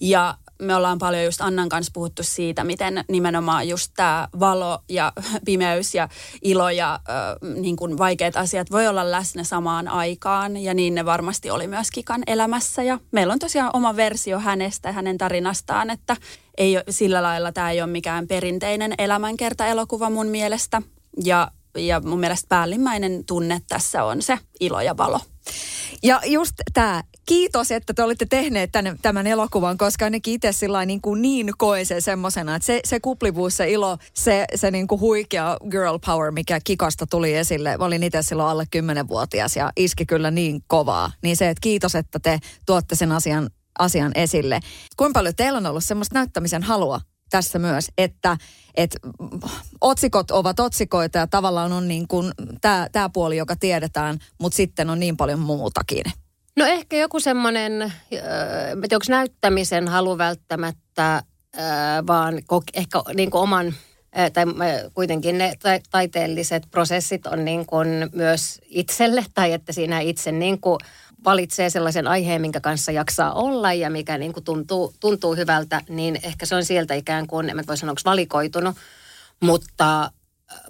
Ja 0.00 0.34
me 0.62 0.74
ollaan 0.74 0.98
paljon 0.98 1.24
just 1.24 1.40
Annan 1.40 1.68
kanssa 1.68 1.90
puhuttu 1.94 2.22
siitä, 2.22 2.64
miten 2.64 3.04
nimenomaan 3.08 3.68
just 3.68 3.92
tämä 3.96 4.28
valo 4.40 4.78
ja 4.88 5.12
pimeys 5.46 5.94
ja 5.94 6.08
ilo 6.42 6.70
ja 6.70 6.94
äh, 6.94 7.50
niin 7.60 7.76
kuin 7.76 7.98
vaikeat 7.98 8.36
asiat 8.36 8.70
voi 8.70 8.86
olla 8.86 9.10
läsnä 9.10 9.44
samaan 9.44 9.88
aikaan. 9.88 10.56
Ja 10.56 10.74
niin 10.74 10.94
ne 10.94 11.04
varmasti 11.04 11.50
oli 11.50 11.66
myös 11.66 11.90
Kikan 11.90 12.22
elämässä. 12.26 12.82
Ja 12.82 12.98
meillä 13.12 13.32
on 13.32 13.38
tosiaan 13.38 13.70
oma 13.72 13.96
versio 13.96 14.38
hänestä 14.38 14.88
ja 14.88 14.92
hänen 14.92 15.18
tarinastaan, 15.18 15.90
että 15.90 16.16
ei 16.58 16.76
sillä 16.90 17.22
lailla 17.22 17.52
tämä 17.52 17.70
ei 17.70 17.82
ole 17.82 17.90
mikään 17.90 18.26
perinteinen 18.26 18.94
elämänkerta-elokuva 18.98 20.10
mun 20.10 20.26
mielestä. 20.26 20.82
Ja, 21.24 21.50
ja 21.78 22.00
mun 22.00 22.20
mielestä 22.20 22.48
päällimmäinen 22.48 23.24
tunne 23.24 23.62
tässä 23.68 24.04
on 24.04 24.22
se 24.22 24.38
ilo 24.60 24.80
ja 24.80 24.96
valo. 24.96 25.20
Ja 26.02 26.20
just 26.26 26.54
tämä 26.72 27.02
kiitos, 27.26 27.70
että 27.70 27.94
te 27.94 28.02
olette 28.02 28.26
tehneet 28.30 28.72
tämän, 28.72 28.98
tämän 29.02 29.26
elokuvan, 29.26 29.78
koska 29.78 30.04
ainakin 30.04 30.34
itse 30.34 30.52
sillä 30.52 30.86
niin, 30.86 31.00
kuin 31.00 31.22
niin 31.22 31.52
koe 31.58 31.84
se 31.84 32.00
semmoisena, 32.00 32.56
että 32.56 32.66
se, 32.66 32.80
se 32.84 33.00
kuplivuus, 33.00 33.56
se 33.56 33.70
ilo, 33.70 33.98
se, 34.14 34.44
se 34.54 34.70
niin 34.70 34.86
kuin 34.86 35.00
huikea 35.00 35.56
girl 35.70 35.98
power, 36.06 36.30
mikä 36.30 36.60
kikasta 36.64 37.06
tuli 37.06 37.34
esille, 37.34 37.76
mä 37.76 37.84
olin 37.84 38.02
itse 38.02 38.22
silloin 38.22 38.48
alle 38.48 38.64
10-vuotias 38.76 39.56
ja 39.56 39.72
iski 39.76 40.06
kyllä 40.06 40.30
niin 40.30 40.62
kovaa. 40.66 41.12
Niin 41.22 41.36
se, 41.36 41.48
että 41.48 41.60
kiitos, 41.60 41.94
että 41.94 42.18
te 42.18 42.38
tuotte 42.66 42.94
sen 42.94 43.12
asian, 43.12 43.50
asian 43.78 44.12
esille. 44.14 44.60
Kuinka 44.96 45.18
paljon 45.18 45.36
teillä 45.36 45.56
on 45.56 45.66
ollut 45.66 45.84
semmoista 45.84 46.14
näyttämisen 46.14 46.62
halua 46.62 47.00
tässä 47.30 47.58
myös, 47.58 47.86
että 47.98 48.36
et 48.74 48.96
otsikot 49.80 50.30
ovat 50.30 50.60
otsikoita 50.60 51.18
ja 51.18 51.26
tavallaan 51.26 51.72
on 51.72 51.88
niin 51.88 52.08
kuin 52.08 52.32
tämä 52.92 53.08
puoli, 53.12 53.36
joka 53.36 53.56
tiedetään, 53.56 54.18
mutta 54.40 54.56
sitten 54.56 54.90
on 54.90 55.00
niin 55.00 55.16
paljon 55.16 55.38
muutakin. 55.38 56.04
No 56.56 56.66
ehkä 56.66 56.96
joku 56.96 57.20
semmoinen, 57.20 57.82
äh, 57.82 57.92
onko 58.82 59.04
näyttämisen 59.08 59.88
halu 59.88 60.18
välttämättä, 60.18 61.14
äh, 61.16 61.22
vaan 62.06 62.42
ehkä 62.74 63.02
niin 63.14 63.30
kuin 63.30 63.42
oman, 63.42 63.66
äh, 64.18 64.32
tai 64.32 64.44
kuitenkin 64.94 65.38
ne 65.38 65.52
taiteelliset 65.90 66.62
prosessit 66.70 67.26
on 67.26 67.44
niin 67.44 67.66
kuin 67.66 67.88
myös 68.12 68.60
itselle, 68.66 69.24
tai 69.34 69.52
että 69.52 69.72
siinä 69.72 70.00
itse 70.00 70.32
niin 70.32 70.60
kuin 70.60 70.78
valitsee 71.24 71.70
sellaisen 71.70 72.06
aiheen, 72.06 72.40
minkä 72.40 72.60
kanssa 72.60 72.92
jaksaa 72.92 73.32
olla 73.32 73.72
ja 73.72 73.90
mikä 73.90 74.18
niin 74.18 74.32
kuin 74.32 74.44
tuntuu, 74.44 74.94
tuntuu 75.00 75.34
hyvältä, 75.34 75.80
niin 75.88 76.18
ehkä 76.22 76.46
se 76.46 76.54
on 76.54 76.64
sieltä 76.64 76.94
ikään 76.94 77.26
kuin, 77.26 77.50
en 77.50 77.64
voi 77.66 77.76
sanoa, 77.76 77.90
onko 77.90 78.00
valikoitunut, 78.04 78.76
mutta, 79.40 80.10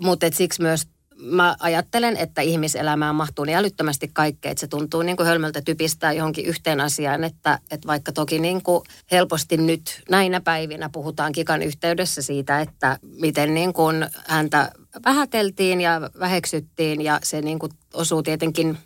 mutta 0.01 0.27
et 0.27 0.35
siksi 0.35 0.63
myös 0.63 0.87
mä 1.17 1.57
ajattelen, 1.61 2.17
että 2.17 2.43
ihmiselämään 2.43 3.15
mahtuu 3.15 3.45
niin 3.45 3.59
älyttömästi 3.59 4.11
kaikkea, 4.13 4.51
että 4.51 4.61
se 4.61 4.67
tuntuu 4.67 5.03
niin 5.03 5.17
kuin 5.17 5.27
hölmöltä 5.27 5.63
typistää 5.63 6.13
johonkin 6.13 6.47
yhteen 6.47 6.81
asiaan, 6.81 7.25
että, 7.25 7.59
että 7.71 7.87
vaikka 7.87 8.13
toki 8.13 8.39
niin 8.39 8.63
kuin 8.63 8.85
helposti 9.11 9.57
nyt 9.57 10.03
näinä 10.11 10.41
päivinä 10.41 10.89
puhutaan 10.89 11.33
Kikan 11.33 11.63
yhteydessä 11.63 12.23
siitä, 12.23 12.61
että 12.61 12.99
miten 13.03 13.55
niin 13.55 13.73
kuin 13.73 14.07
häntä 14.27 14.73
vähäteltiin 15.05 15.81
ja 15.81 16.11
väheksyttiin 16.19 17.01
ja 17.01 17.21
se 17.23 17.41
niin 17.41 17.59
kuin 17.59 17.73
osuu 17.95 18.23
tietenkin 18.23 18.79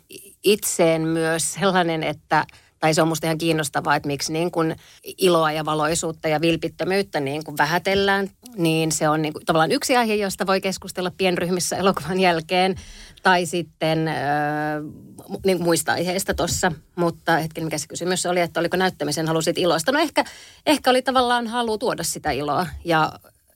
itseen 0.43 1.01
myös 1.01 1.53
sellainen, 1.53 2.03
että 2.03 2.45
tai 2.79 2.93
se 2.93 3.01
on 3.01 3.07
musta 3.07 3.27
ihan 3.27 3.37
kiinnostavaa, 3.37 3.95
että 3.95 4.07
miksi 4.07 4.33
niin 4.33 4.51
kuin 4.51 4.75
iloa 5.17 5.51
ja 5.51 5.65
valoisuutta 5.65 6.27
ja 6.27 6.41
vilpittömyyttä 6.41 7.19
niin 7.19 7.43
kuin 7.43 7.57
vähätellään, 7.57 8.29
niin 8.55 8.91
se 8.91 9.09
on 9.09 9.21
niin 9.21 9.33
kuin 9.33 9.45
tavallaan 9.45 9.71
yksi 9.71 9.97
aihe, 9.97 10.15
josta 10.15 10.47
voi 10.47 10.61
keskustella 10.61 11.11
pienryhmissä 11.17 11.77
elokuvan 11.77 12.19
jälkeen, 12.19 12.75
tai 13.23 13.45
sitten 13.45 14.07
äh, 14.07 14.15
niin 15.45 15.63
muista 15.63 15.91
aiheista 15.91 16.33
tuossa. 16.33 16.71
Mutta 16.95 17.37
hetken, 17.37 17.63
mikä 17.63 17.77
se 17.77 17.87
kysymys 17.87 18.25
oli, 18.25 18.39
että 18.39 18.59
oliko 18.59 18.77
näyttämisen 18.77 19.27
halusit 19.27 19.57
iloista? 19.57 19.91
No 19.91 19.99
ehkä, 19.99 20.25
ehkä 20.65 20.89
oli 20.89 21.01
tavallaan 21.01 21.47
halu 21.47 21.77
tuoda 21.77 22.03
sitä 22.03 22.31
iloa, 22.31 22.67
ja 22.85 23.11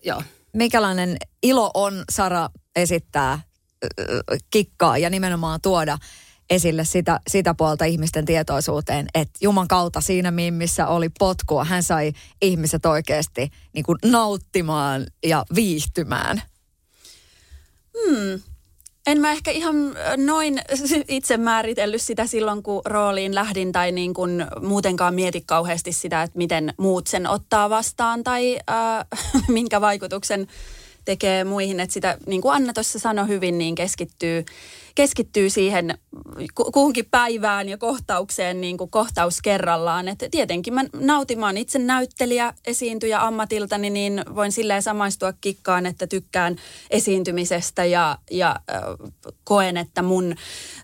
joo. 0.06 0.24
Mikälainen 0.54 1.18
ilo 1.44 1.72
on, 1.74 2.04
Sara, 2.12 2.50
esittää 2.76 3.40
kikkaa 4.52 4.98
ja 4.98 5.10
nimenomaan 5.10 5.60
tuoda 5.62 5.98
esille 6.54 6.86
sitä, 6.86 7.20
sitä 7.28 7.54
puolta 7.54 7.86
ihmisten 7.86 8.26
tietoisuuteen, 8.26 9.08
että 9.14 9.40
Juman 9.42 9.68
kautta 9.68 10.02
siinä, 10.02 10.32
missä 10.32 10.88
oli 10.88 11.10
potkua, 11.20 11.64
hän 11.64 11.84
sai 11.84 12.14
ihmiset 12.42 12.86
oikeasti 12.86 13.52
niin 13.74 13.84
kuin 13.84 13.98
nauttimaan 14.06 15.08
ja 15.26 15.46
viihtymään. 15.56 16.42
Hmm. 17.98 18.42
En 19.08 19.22
mä 19.22 19.32
ehkä 19.32 19.52
ihan 19.52 19.76
noin 20.18 20.62
itse 21.08 21.38
määritellyt 21.38 22.02
sitä 22.02 22.28
silloin, 22.28 22.64
kun 22.64 22.82
rooliin 22.86 23.36
lähdin 23.36 23.72
tai 23.72 23.92
niin 23.92 24.14
kuin 24.14 24.46
muutenkaan 24.62 25.14
mieti 25.14 25.42
kauheasti 25.42 25.92
sitä, 25.92 26.24
että 26.24 26.38
miten 26.38 26.74
muut 26.78 27.08
sen 27.08 27.28
ottaa 27.28 27.70
vastaan 27.70 28.24
tai 28.24 28.60
äh, 28.70 29.06
minkä 29.48 29.82
vaikutuksen 29.82 30.48
tekee 31.06 31.44
muihin. 31.44 31.80
Että 31.80 31.94
sitä, 31.94 32.18
niin 32.28 32.42
kuin 32.42 32.56
Anna 32.56 32.74
tuossa 32.74 33.00
sanoi 33.00 33.28
hyvin, 33.28 33.58
niin 33.58 33.76
keskittyy 33.76 34.46
keskittyy 34.96 35.50
siihen 35.50 35.98
kuhunkin 36.74 37.06
päivään 37.12 37.70
ja 37.70 37.78
kohtaukseen 37.78 38.62
niin 38.62 38.78
kuin 38.78 38.90
kohtaus 38.90 39.42
kerrallaan. 39.42 40.08
Et 40.08 40.24
tietenkin 40.32 40.74
mä 40.74 40.84
nautimaan 41.00 41.58
itse 41.58 41.80
näyttelijä, 41.80 42.54
esiintyjä 42.68 43.22
ammatiltani, 43.22 43.90
niin 43.90 44.24
voin 44.36 44.52
silleen 44.52 44.84
samaistua 44.84 45.34
kikkaan, 45.42 45.86
että 45.86 46.08
tykkään 46.08 46.56
esiintymisestä 46.90 47.86
ja, 47.86 48.18
ja 48.32 48.56
äh, 48.72 48.82
koen, 49.44 49.78
että 49.78 50.02
mun 50.02 50.36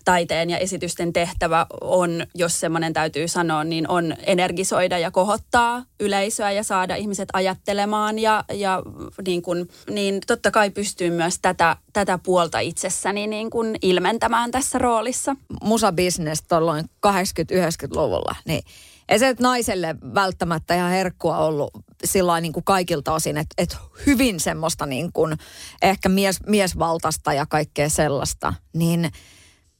taiteen 0.04 0.50
ja 0.50 0.58
esitysten 0.58 1.12
tehtävä 1.12 1.66
on, 1.80 2.26
jos 2.34 2.60
semmoinen 2.60 2.92
täytyy 2.92 3.28
sanoa, 3.28 3.64
niin 3.64 3.88
on 3.88 4.14
energisoida 4.26 4.98
ja 4.98 5.10
kohottaa 5.10 5.84
yleisöä 6.00 6.52
ja 6.52 6.62
saada 6.62 6.96
ihmiset 6.96 7.28
ajattelemaan 7.32 8.18
ja, 8.18 8.44
ja 8.52 8.82
niin, 9.26 9.42
kun, 9.42 9.68
niin 9.90 10.09
totta 10.26 10.50
kai 10.50 10.70
pystyy 10.70 11.10
myös 11.10 11.38
tätä, 11.42 11.76
tätä 11.92 12.18
puolta 12.18 12.58
itsessäni 12.58 13.26
niin 13.26 13.50
kun 13.50 13.76
ilmentämään 13.82 14.50
tässä 14.50 14.78
roolissa. 14.78 15.36
Musa-business 15.62 16.42
tuolloin 16.48 16.84
80-90-luvulla, 17.06 18.36
niin 18.44 18.62
ei 19.08 19.18
se 19.18 19.36
naiselle 19.40 19.96
välttämättä 20.14 20.74
ihan 20.74 20.90
herkkua 20.90 21.38
ollut 21.38 21.70
sillä 22.04 22.40
niin 22.40 22.52
kuin 22.52 22.64
kaikilta 22.64 23.12
osin, 23.12 23.36
että, 23.36 23.54
että 23.58 23.76
hyvin 24.06 24.40
semmoista 24.40 24.86
niin 24.86 25.12
kuin 25.12 25.36
ehkä 25.82 26.08
mies, 26.08 26.40
miesvaltaista 26.46 27.32
ja 27.32 27.46
kaikkea 27.46 27.88
sellaista. 27.88 28.54
Niin 28.72 29.10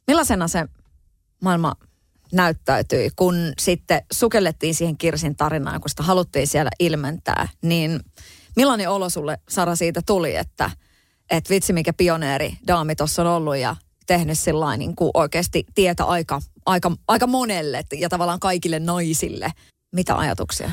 millaisena 0.06 0.48
se 0.48 0.64
maailma 1.42 1.74
näyttäytyi, 2.32 3.10
kun 3.16 3.52
sitten 3.58 4.02
sukellettiin 4.12 4.74
siihen 4.74 4.98
Kirsin 4.98 5.36
tarinaan, 5.36 5.80
kun 5.80 5.90
sitä 5.90 6.02
haluttiin 6.02 6.46
siellä 6.46 6.70
ilmentää, 6.80 7.48
niin 7.62 8.00
millainen 8.56 8.90
olo 8.90 9.10
sulle, 9.10 9.38
Sara, 9.48 9.76
siitä 9.76 10.00
tuli, 10.06 10.36
että, 10.36 10.70
että 11.30 11.50
vitsi 11.50 11.72
mikä 11.72 11.92
pioneeri 11.92 12.52
daami 12.66 12.96
tuossa 12.96 13.22
on 13.22 13.28
ollut 13.28 13.56
ja 13.56 13.76
tehnyt 14.06 14.38
sillä 14.38 14.76
niin 14.76 14.96
kuin 14.96 15.10
oikeasti 15.14 15.66
tietä 15.74 16.04
aika, 16.04 16.40
aika, 16.66 16.92
aika 17.08 17.26
monelle 17.26 17.84
ja 17.98 18.08
tavallaan 18.08 18.40
kaikille 18.40 18.78
naisille. 18.78 19.52
Mitä 19.92 20.16
ajatuksia? 20.16 20.70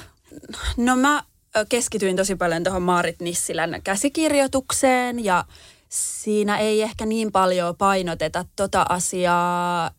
No 0.78 0.96
mä 0.96 1.24
keskityin 1.70 2.16
tosi 2.16 2.36
paljon 2.36 2.64
tuohon 2.64 2.82
Maarit 2.82 3.20
Nissilän 3.20 3.82
käsikirjoitukseen 3.84 5.26
ja 5.26 5.46
siinä 5.90 6.58
ei 6.58 6.82
ehkä 6.82 7.06
niin 7.06 7.32
paljon 7.32 7.76
painoteta 7.76 8.46
tota 8.56 8.86
asiaa, 8.90 9.92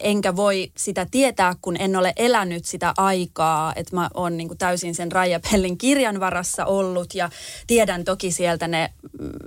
enkä 0.00 0.36
voi 0.36 0.72
sitä 0.76 1.06
tietää, 1.10 1.54
kun 1.62 1.76
en 1.80 1.96
ole 1.96 2.12
elänyt 2.16 2.64
sitä 2.64 2.94
aikaa, 2.96 3.72
että 3.76 3.96
mä 3.96 4.10
oon 4.14 4.36
niinku 4.36 4.54
täysin 4.54 4.94
sen 4.94 5.12
Raija 5.12 5.40
Pellin 5.40 5.78
kirjan 5.78 6.20
varassa 6.20 6.64
ollut 6.64 7.14
ja 7.14 7.30
tiedän 7.66 8.04
toki 8.04 8.30
sieltä 8.30 8.68
ne, 8.68 8.90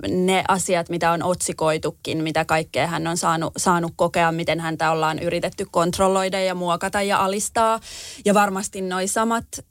ne 0.08 0.44
asiat, 0.48 0.90
mitä 0.90 1.12
on 1.12 1.24
otsikoitukin, 1.24 2.24
mitä 2.24 2.46
kaikkea 2.46 2.88
hän 2.88 3.08
on 3.08 3.18
saanut, 3.18 3.54
saanut 3.58 3.94
kokea, 3.96 4.32
miten 4.32 4.60
häntä 4.60 4.92
ollaan 4.92 5.20
yritetty 5.20 5.68
kontrolloida 5.72 6.42
ja 6.42 6.56
muokata 6.56 7.02
ja 7.02 7.24
alistaa. 7.24 7.80
Ja 8.26 8.34
varmasti 8.34 8.82
noi 8.82 9.08
samat 9.08 9.46
ö, 9.58 9.62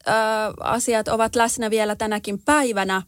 asiat 0.61 1.09
ovat 1.09 1.37
läsnä 1.37 1.71
vielä 1.71 1.97
tänäkin 1.97 2.39
päivänä. 2.39 3.03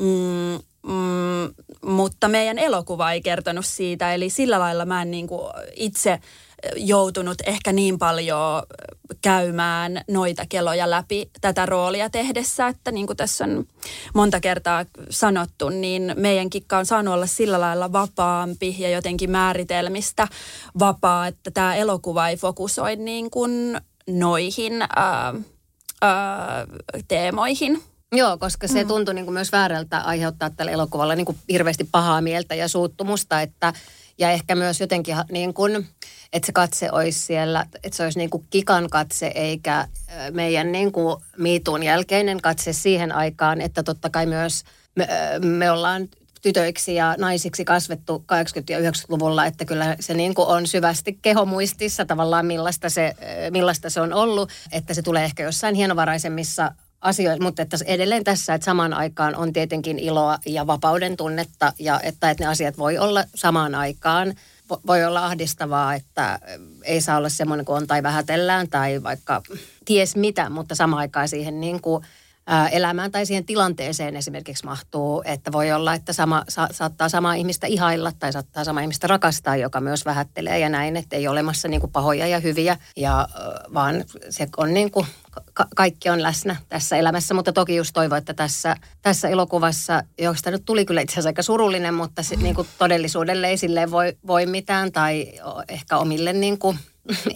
Mm, 0.00 0.60
Mm, 0.86 1.54
mutta 1.92 2.28
meidän 2.28 2.58
elokuva 2.58 3.12
ei 3.12 3.20
kertonut 3.20 3.66
siitä, 3.66 4.14
eli 4.14 4.30
sillä 4.30 4.58
lailla 4.58 4.84
mä 4.84 5.02
en 5.02 5.10
niin 5.10 5.26
kuin 5.26 5.52
itse 5.74 6.20
joutunut 6.76 7.38
ehkä 7.46 7.72
niin 7.72 7.98
paljon 7.98 8.62
käymään 9.22 10.00
noita 10.08 10.46
keloja 10.48 10.90
läpi 10.90 11.30
tätä 11.40 11.66
roolia 11.66 12.10
tehdessä, 12.10 12.66
että 12.68 12.92
niin 12.92 13.06
kuin 13.06 13.16
tässä 13.16 13.44
on 13.44 13.66
monta 14.14 14.40
kertaa 14.40 14.84
sanottu, 15.10 15.68
niin 15.68 16.14
meidän 16.16 16.50
kikka 16.50 16.78
on 16.78 16.86
saanut 16.86 17.14
olla 17.14 17.26
sillä 17.26 17.60
lailla 17.60 17.92
vapaampi 17.92 18.76
ja 18.78 18.90
jotenkin 18.90 19.30
määritelmistä 19.30 20.28
vapaa, 20.78 21.26
että 21.26 21.50
tämä 21.50 21.74
elokuva 21.74 22.28
ei 22.28 22.36
fokusoi 22.36 22.96
niin 22.96 23.30
kuin 23.30 23.80
noihin 24.08 24.82
ää, 24.82 25.34
ää, 26.02 26.66
teemoihin. 27.08 27.82
Joo, 28.12 28.38
koska 28.38 28.68
se 28.68 28.82
mm. 28.82 28.88
tuntui 28.88 29.14
niin 29.14 29.24
kuin 29.24 29.34
myös 29.34 29.52
väärältä 29.52 30.00
aiheuttaa 30.00 30.50
tällä 30.50 30.72
elokuvalla 30.72 31.14
niin 31.14 31.26
kuin 31.26 31.38
hirveästi 31.48 31.88
pahaa 31.92 32.20
mieltä 32.20 32.54
ja 32.54 32.68
suuttumusta, 32.68 33.40
että 33.40 33.72
ja 34.18 34.30
ehkä 34.30 34.54
myös 34.54 34.80
jotenkin 34.80 35.16
niin 35.30 35.54
kuin, 35.54 35.88
että 36.32 36.46
se 36.46 36.52
katse 36.52 36.92
olisi 36.92 37.18
siellä, 37.18 37.66
että 37.84 37.96
se 37.96 38.04
olisi 38.04 38.18
niin 38.18 38.30
kuin 38.30 38.46
kikan 38.50 38.90
katse 38.90 39.26
eikä 39.26 39.88
meidän 40.30 40.72
niin 40.72 40.92
kuin 40.92 41.22
miituun 41.38 41.82
jälkeinen 41.82 42.40
katse 42.40 42.72
siihen 42.72 43.12
aikaan, 43.12 43.60
että 43.60 43.82
totta 43.82 44.10
kai 44.10 44.26
myös 44.26 44.64
me, 44.94 45.08
me 45.40 45.70
ollaan 45.70 46.08
tytöiksi 46.42 46.94
ja 46.94 47.14
naisiksi 47.18 47.64
kasvettu 47.64 48.24
80- 48.32 48.64
ja 48.70 48.78
90-luvulla, 48.78 49.46
että 49.46 49.64
kyllä 49.64 49.96
se 50.00 50.14
niin 50.14 50.34
kuin 50.34 50.48
on 50.48 50.66
syvästi 50.66 51.18
kehomuistissa 51.22 52.04
tavallaan 52.04 52.46
millaista 52.46 52.90
se, 52.90 53.14
millaista 53.50 53.90
se 53.90 54.00
on 54.00 54.12
ollut, 54.12 54.50
että 54.72 54.94
se 54.94 55.02
tulee 55.02 55.24
ehkä 55.24 55.42
jossain 55.42 55.74
hienovaraisemmissa 55.74 56.72
asioita, 57.06 57.42
mutta 57.42 57.62
että 57.62 57.76
edelleen 57.86 58.24
tässä, 58.24 58.54
että 58.54 58.64
samaan 58.64 58.94
aikaan 58.94 59.36
on 59.36 59.52
tietenkin 59.52 59.98
iloa 59.98 60.38
ja 60.46 60.66
vapauden 60.66 61.16
tunnetta 61.16 61.72
ja 61.78 62.00
että, 62.02 62.30
että 62.30 62.44
ne 62.44 62.48
asiat 62.48 62.78
voi 62.78 62.98
olla 62.98 63.24
samaan 63.34 63.74
aikaan. 63.74 64.34
Voi 64.86 65.04
olla 65.04 65.26
ahdistavaa, 65.26 65.94
että 65.94 66.38
ei 66.82 67.00
saa 67.00 67.18
olla 67.18 67.28
semmoinen 67.28 67.66
kuin 67.66 67.76
on 67.76 67.86
tai 67.86 68.02
vähätellään 68.02 68.68
tai 68.68 69.02
vaikka 69.02 69.42
ties 69.84 70.16
mitä, 70.16 70.50
mutta 70.50 70.74
samaan 70.74 71.00
aikaan 71.00 71.28
siihen 71.28 71.60
niin 71.60 71.82
kuin 71.82 72.04
elämään 72.72 73.10
tai 73.10 73.26
siihen 73.26 73.44
tilanteeseen 73.44 74.16
esimerkiksi 74.16 74.64
mahtuu, 74.64 75.22
että 75.24 75.52
voi 75.52 75.72
olla, 75.72 75.94
että 75.94 76.12
sama, 76.12 76.44
sa, 76.48 76.68
saattaa 76.70 77.08
samaa 77.08 77.34
ihmistä 77.34 77.66
ihailla 77.66 78.12
tai 78.18 78.32
saattaa 78.32 78.64
samaa 78.64 78.82
ihmistä 78.82 79.06
rakastaa, 79.06 79.56
joka 79.56 79.80
myös 79.80 80.04
vähättelee 80.04 80.58
ja 80.58 80.68
näin, 80.68 80.96
että 80.96 81.16
ei 81.16 81.28
ole 81.28 81.32
olemassa 81.32 81.68
niin 81.68 81.80
kuin 81.80 81.92
pahoja 81.92 82.26
ja 82.26 82.40
hyviä, 82.40 82.76
ja, 82.96 83.28
vaan 83.74 84.04
se 84.30 84.48
on 84.56 84.74
niin 84.74 84.90
kuin, 84.90 85.06
ka- 85.52 85.68
kaikki 85.76 86.08
on 86.08 86.22
läsnä 86.22 86.56
tässä 86.68 86.96
elämässä, 86.96 87.34
mutta 87.34 87.52
toki 87.52 87.76
just 87.76 87.90
toivon, 87.94 88.18
että 88.18 88.34
tässä, 88.34 88.76
tässä 89.02 89.28
elokuvassa, 89.28 90.02
josta 90.18 90.50
nyt 90.50 90.64
tuli 90.64 90.84
kyllä 90.84 91.00
itse 91.00 91.12
asiassa 91.12 91.28
aika 91.28 91.42
surullinen, 91.42 91.94
mutta 91.94 92.22
se, 92.22 92.36
niin 92.36 92.54
kuin 92.54 92.68
todellisuudelle 92.78 93.48
ei 93.48 93.56
silleen 93.56 93.90
voi, 93.90 94.16
voi 94.26 94.46
mitään 94.46 94.92
tai 94.92 95.32
ehkä 95.68 95.98
omille 95.98 96.32
niin 96.32 96.58
kuin, 96.58 96.78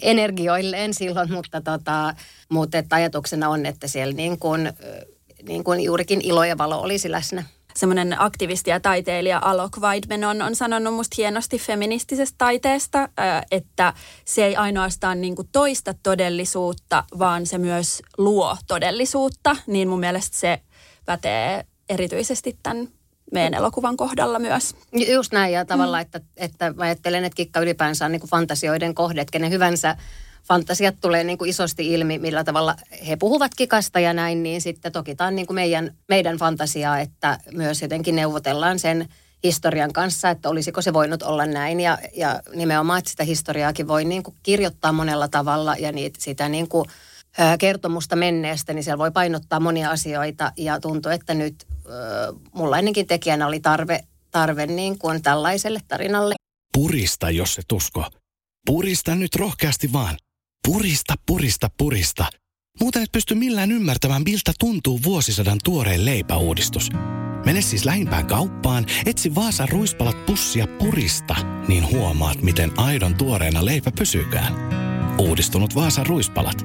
energioilleen 0.01 0.93
silloin, 0.93 1.33
mutta, 1.33 1.61
tota, 1.61 2.13
mutta 2.49 2.77
että 2.77 2.95
ajatuksena 2.95 3.49
on, 3.49 3.65
että 3.65 3.87
siellä 3.87 4.13
niin 4.13 4.39
kuin, 4.39 4.73
niin 5.47 5.63
kuin 5.63 5.81
juurikin 5.81 6.21
ilo 6.23 6.43
ja 6.43 6.57
valo 6.57 6.81
olisi 6.81 7.11
läsnä. 7.11 7.43
Semmoinen 7.75 8.21
aktivisti 8.21 8.69
ja 8.69 8.79
taiteilija 8.79 9.39
Alok 9.43 9.77
Weidman 9.79 10.23
on, 10.23 10.41
on 10.41 10.55
sanonut 10.55 10.93
musta 10.93 11.15
hienosti 11.17 11.59
feministisestä 11.59 12.35
taiteesta, 12.37 13.09
että 13.51 13.93
se 14.25 14.45
ei 14.45 14.55
ainoastaan 14.55 15.21
niin 15.21 15.35
kuin 15.35 15.49
toista 15.51 15.93
todellisuutta, 16.03 17.03
vaan 17.19 17.45
se 17.45 17.57
myös 17.57 18.01
luo 18.17 18.57
todellisuutta. 18.67 19.55
Niin 19.67 19.87
mun 19.87 19.99
mielestä 19.99 20.37
se 20.37 20.59
pätee 21.05 21.65
erityisesti 21.89 22.57
tämän 22.63 22.87
meidän 23.31 23.53
elokuvan 23.53 23.97
kohdalla 23.97 24.39
myös. 24.39 24.75
Just 25.13 25.33
näin 25.33 25.53
ja 25.53 25.65
tavallaan, 25.65 26.03
mm. 26.03 26.05
että, 26.05 26.21
että 26.37 26.73
mä 26.73 26.83
ajattelen, 26.83 27.23
että 27.23 27.35
kikka 27.35 27.59
ylipäänsä 27.59 28.05
on 28.05 28.11
niin 28.11 28.19
kuin 28.19 28.29
fantasioiden 28.29 28.95
kohde, 28.95 29.21
että 29.21 29.31
kenen 29.31 29.51
hyvänsä 29.51 29.95
fantasiat 30.47 30.95
tulee 31.01 31.23
niin 31.23 31.37
kuin 31.37 31.49
isosti 31.49 31.93
ilmi, 31.93 32.19
millä 32.19 32.43
tavalla 32.43 32.75
he 33.07 33.15
puhuvat 33.15 33.51
kikasta 33.55 33.99
ja 33.99 34.13
näin, 34.13 34.43
niin 34.43 34.61
sitten 34.61 34.91
toki 34.91 35.15
tämä 35.15 35.27
on 35.27 35.35
niin 35.35 35.47
kuin 35.47 35.55
meidän, 35.55 35.95
meidän 36.09 36.37
fantasiaa, 36.37 36.99
että 36.99 37.37
myös 37.53 37.81
jotenkin 37.81 38.15
neuvotellaan 38.15 38.79
sen 38.79 39.09
historian 39.43 39.93
kanssa, 39.93 40.29
että 40.29 40.49
olisiko 40.49 40.81
se 40.81 40.93
voinut 40.93 41.23
olla 41.23 41.45
näin 41.45 41.79
ja, 41.79 41.97
ja 42.13 42.41
nimenomaan, 42.55 42.99
että 42.99 43.11
sitä 43.11 43.23
historiaakin 43.23 43.87
voi 43.87 44.05
niin 44.05 44.23
kuin 44.23 44.35
kirjoittaa 44.43 44.91
monella 44.91 45.27
tavalla 45.27 45.75
ja 45.79 45.91
niitä, 45.91 46.19
sitä 46.21 46.49
niin 46.49 46.67
kuin, 46.67 46.85
kertomusta 47.59 48.15
menneestä, 48.15 48.73
niin 48.73 48.83
siellä 48.83 48.97
voi 48.97 49.11
painottaa 49.11 49.59
monia 49.59 49.89
asioita 49.89 50.51
ja 50.57 50.79
tuntuu, 50.79 51.11
että 51.11 51.33
nyt 51.33 51.65
mulla 52.55 52.77
ennenkin 52.77 53.07
tekijänä 53.07 53.47
oli 53.47 53.59
tarve, 53.59 54.03
tarve 54.31 54.67
niin 54.67 54.99
kuin 54.99 55.21
tällaiselle 55.21 55.79
tarinalle. 55.87 56.35
Purista, 56.73 57.29
jos 57.29 57.53
se 57.53 57.61
tusko. 57.67 58.05
Purista 58.65 59.15
nyt 59.15 59.35
rohkeasti 59.35 59.93
vaan. 59.93 60.17
Purista, 60.67 61.15
purista, 61.25 61.69
purista. 61.77 62.25
Muuten 62.79 63.03
et 63.03 63.11
pysty 63.11 63.35
millään 63.35 63.71
ymmärtämään, 63.71 64.23
miltä 64.25 64.51
tuntuu 64.59 64.99
vuosisadan 65.03 65.59
tuoreen 65.63 66.05
leipäuudistus. 66.05 66.89
Mene 67.45 67.61
siis 67.61 67.85
lähimpään 67.85 68.27
kauppaan, 68.27 68.85
etsi 69.05 69.35
Vaasan 69.35 69.69
ruispalat 69.69 70.25
pussia 70.25 70.67
purista, 70.79 71.35
niin 71.67 71.91
huomaat, 71.91 72.41
miten 72.41 72.71
aidon 72.77 73.15
tuoreena 73.15 73.65
leipä 73.65 73.91
pysykään. 73.97 74.53
Uudistunut 75.19 75.75
Vaasan 75.75 76.05
ruispalat. 76.05 76.57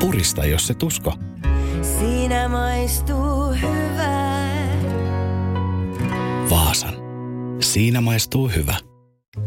Purista, 0.00 0.46
jos 0.46 0.66
se 0.66 0.74
tusko. 0.74 1.14
Siinä 1.98 2.48
maistuu 2.48 3.25
Vaasan. 6.50 6.94
Siinä 7.60 8.00
maistuu 8.00 8.48
hyvä. 8.48 8.74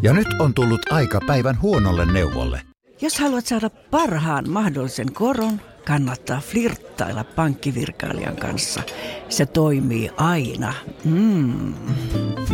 Ja 0.02 0.14
nyt 0.14 0.28
on 0.40 0.54
tullut 0.54 0.92
aika 0.92 1.20
päivän 1.28 1.62
huonolle 1.62 2.06
neuvolle. 2.06 2.62
Jos 3.02 3.20
haluat 3.20 3.46
saada 3.46 3.70
parhaan 3.70 4.50
mahdollisen 4.50 5.14
koron, 5.14 5.62
kannattaa 5.86 6.42
flirttailla 6.42 7.24
pankkivirkailijan 7.24 8.36
kanssa. 8.36 8.82
Se 9.30 9.46
toimii 9.46 10.10
aina. 10.18 10.74
Mm. 11.06 11.74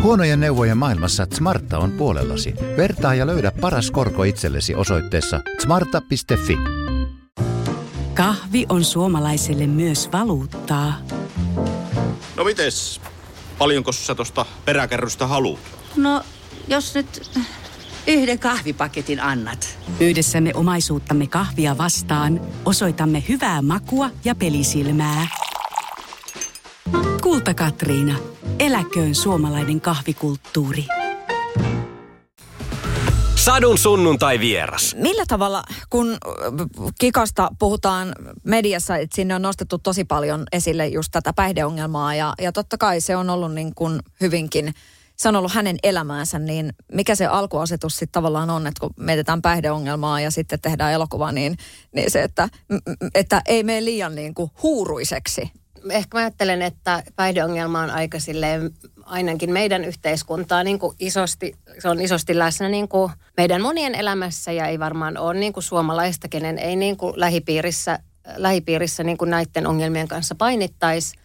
Huonojen 0.02 0.40
neuvojen 0.40 0.78
maailmassa 0.78 1.28
Smarta 1.34 1.78
on 1.78 1.92
puolellasi. 1.92 2.54
Vertaa 2.78 3.16
ja 3.16 3.28
löydä 3.28 3.52
paras 3.62 3.92
korko 3.92 4.24
itsellesi 4.24 4.76
osoitteessa 4.76 5.42
smarta.fi. 5.62 6.58
Kahvi 8.14 8.66
on 8.70 8.84
suomalaiselle 8.84 9.68
myös 9.68 10.10
valuuttaa. 10.12 10.94
No 12.38 12.44
mites? 12.44 13.02
Paljonko 13.58 13.92
sä 13.92 14.16
tosta 14.16 14.46
peräkärrystä 14.66 15.28
haluat? 15.28 15.60
No, 15.96 16.22
jos 16.68 16.96
nyt 16.96 17.32
yhden 18.08 18.40
kahvipaketin 18.40 19.20
annat. 19.20 19.78
Yhdessämme 20.00 20.52
omaisuuttamme 20.54 21.28
kahvia 21.28 21.78
vastaan 21.78 22.42
osoitamme 22.66 23.24
hyvää 23.30 23.62
makua 23.62 24.10
ja 24.26 24.36
pelisilmää. 24.36 25.28
Kulta 27.24 27.54
Katriina. 27.54 28.18
Eläköön 28.60 29.16
suomalainen 29.16 29.82
kahvikulttuuri. 29.82 30.86
Sadun 33.46 33.78
sunnuntai 33.78 34.40
vieras. 34.40 34.96
Millä 34.96 35.24
tavalla, 35.28 35.64
kun 35.90 36.18
Kikasta 37.00 37.50
puhutaan 37.60 38.16
mediassa, 38.44 38.98
että 38.98 39.16
sinne 39.16 39.36
on 39.36 39.42
nostettu 39.42 39.78
tosi 39.78 40.04
paljon 40.04 40.44
esille 40.52 40.88
just 40.88 41.10
tätä 41.12 41.34
päihdeongelmaa 41.34 42.16
ja, 42.16 42.34
ja 42.42 42.52
totta 42.52 42.78
kai 42.78 43.02
se 43.02 43.16
on 43.16 43.30
ollut 43.30 43.54
niin 43.54 43.76
kuin 43.76 44.00
hyvinkin, 44.22 44.74
se 45.16 45.30
on 45.30 45.36
ollut 45.36 45.54
hänen 45.54 45.78
elämäänsä, 45.84 46.40
niin 46.40 46.74
mikä 46.92 47.16
se 47.16 47.26
alkuasetus 47.26 47.94
sitten 47.94 48.12
tavallaan 48.12 48.50
on, 48.50 48.68
että 48.68 48.80
kun 48.80 48.94
mietitään 49.00 49.42
päihdeongelmaa 49.42 50.22
ja 50.22 50.32
sitten 50.32 50.62
tehdään 50.62 50.94
elokuva, 50.94 51.32
niin, 51.32 51.58
niin 51.92 52.12
se, 52.12 52.24
että, 52.24 52.50
että 53.16 53.42
ei 53.46 53.64
mene 53.64 53.86
liian 53.86 54.16
niin 54.16 54.34
kuin 54.34 54.52
huuruiseksi. 54.64 55.52
Ehkä 55.90 56.18
mä 56.18 56.20
ajattelen, 56.20 56.62
että 56.62 57.04
päihdeongelma 57.16 57.82
on 57.82 57.90
aika 57.90 58.20
silleen 58.20 58.72
ainakin 59.06 59.52
meidän 59.54 59.86
yhteiskuntaa 59.86 60.64
niin 60.64 60.80
kuin 60.80 60.96
isosti, 61.00 61.56
se 61.80 61.90
on 61.90 62.02
isosti 62.02 62.40
läsnä 62.40 62.70
niin 62.70 62.88
kuin 62.88 63.12
meidän 63.38 63.62
monien 63.62 63.96
elämässä 63.96 64.52
ja 64.52 64.68
ei 64.68 64.80
varmaan 64.80 65.18
ole 65.18 65.34
niin 65.34 65.54
kuin 65.54 65.64
suomalaista, 65.64 66.28
kenen 66.28 66.58
ei 66.58 66.76
niin 66.76 66.98
kuin 66.98 67.14
lähipiirissä, 67.16 68.00
lähipiirissä 68.36 69.04
niin 69.04 69.18
kuin 69.18 69.30
näiden 69.30 69.68
ongelmien 69.68 70.08
kanssa 70.08 70.36
painittaisi. 70.36 71.16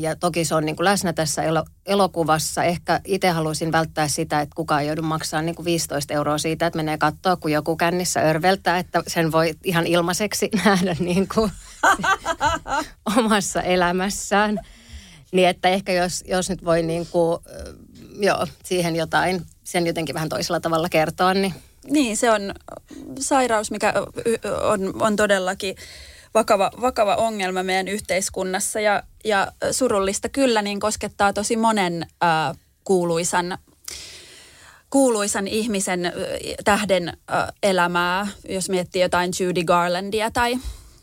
Ja 0.00 0.16
toki 0.16 0.44
se 0.44 0.54
on 0.54 0.66
niin 0.66 0.76
kuin 0.76 0.84
läsnä 0.84 1.12
tässä 1.12 1.42
elokuvassa. 1.86 2.64
Ehkä 2.64 3.00
itse 3.04 3.30
haluaisin 3.30 3.72
välttää 3.72 4.08
sitä, 4.08 4.40
että 4.40 4.54
kukaan 4.54 4.80
ei 4.80 4.86
joudu 4.86 5.02
maksaa 5.02 5.42
niin 5.42 5.54
kuin 5.54 5.64
15 5.66 6.14
euroa 6.14 6.38
siitä, 6.38 6.66
että 6.66 6.76
menee 6.76 6.98
katsoa, 6.98 7.36
kun 7.36 7.52
joku 7.52 7.76
kännissä 7.76 8.20
örveltää, 8.20 8.78
että 8.78 9.02
sen 9.06 9.32
voi 9.32 9.54
ihan 9.64 9.86
ilmaiseksi 9.86 10.50
nähdä 10.64 10.96
niin 10.98 11.28
kuin 11.34 11.50
omassa 13.18 13.62
elämässään. 13.62 14.60
Niin 15.34 15.48
että 15.48 15.68
ehkä 15.68 15.92
jos, 15.92 16.24
jos 16.26 16.50
nyt 16.50 16.64
voi 16.64 16.82
niin 16.82 17.06
kuin, 17.06 17.38
joo, 18.18 18.46
siihen 18.64 18.96
jotain, 18.96 19.42
sen 19.64 19.86
jotenkin 19.86 20.14
vähän 20.14 20.28
toisella 20.28 20.60
tavalla 20.60 20.88
kertoa, 20.88 21.34
niin... 21.34 21.54
Niin, 21.90 22.16
se 22.16 22.30
on 22.30 22.54
sairaus, 23.20 23.70
mikä 23.70 23.94
on, 24.62 25.02
on 25.02 25.16
todellakin 25.16 25.76
vakava, 26.34 26.70
vakava 26.80 27.14
ongelma 27.14 27.62
meidän 27.62 27.88
yhteiskunnassa. 27.88 28.80
Ja, 28.80 29.02
ja 29.24 29.52
surullista 29.70 30.28
kyllä 30.28 30.62
niin 30.62 30.80
koskettaa 30.80 31.32
tosi 31.32 31.56
monen 31.56 32.02
äh, 32.02 32.58
kuuluisan 32.84 33.58
kuuluisan 34.90 35.48
ihmisen 35.48 36.12
tähden 36.64 37.08
äh, 37.08 37.48
elämää, 37.62 38.26
jos 38.48 38.68
miettii 38.68 39.02
jotain 39.02 39.30
Judy 39.40 39.64
Garlandia 39.64 40.30
tai 40.30 40.54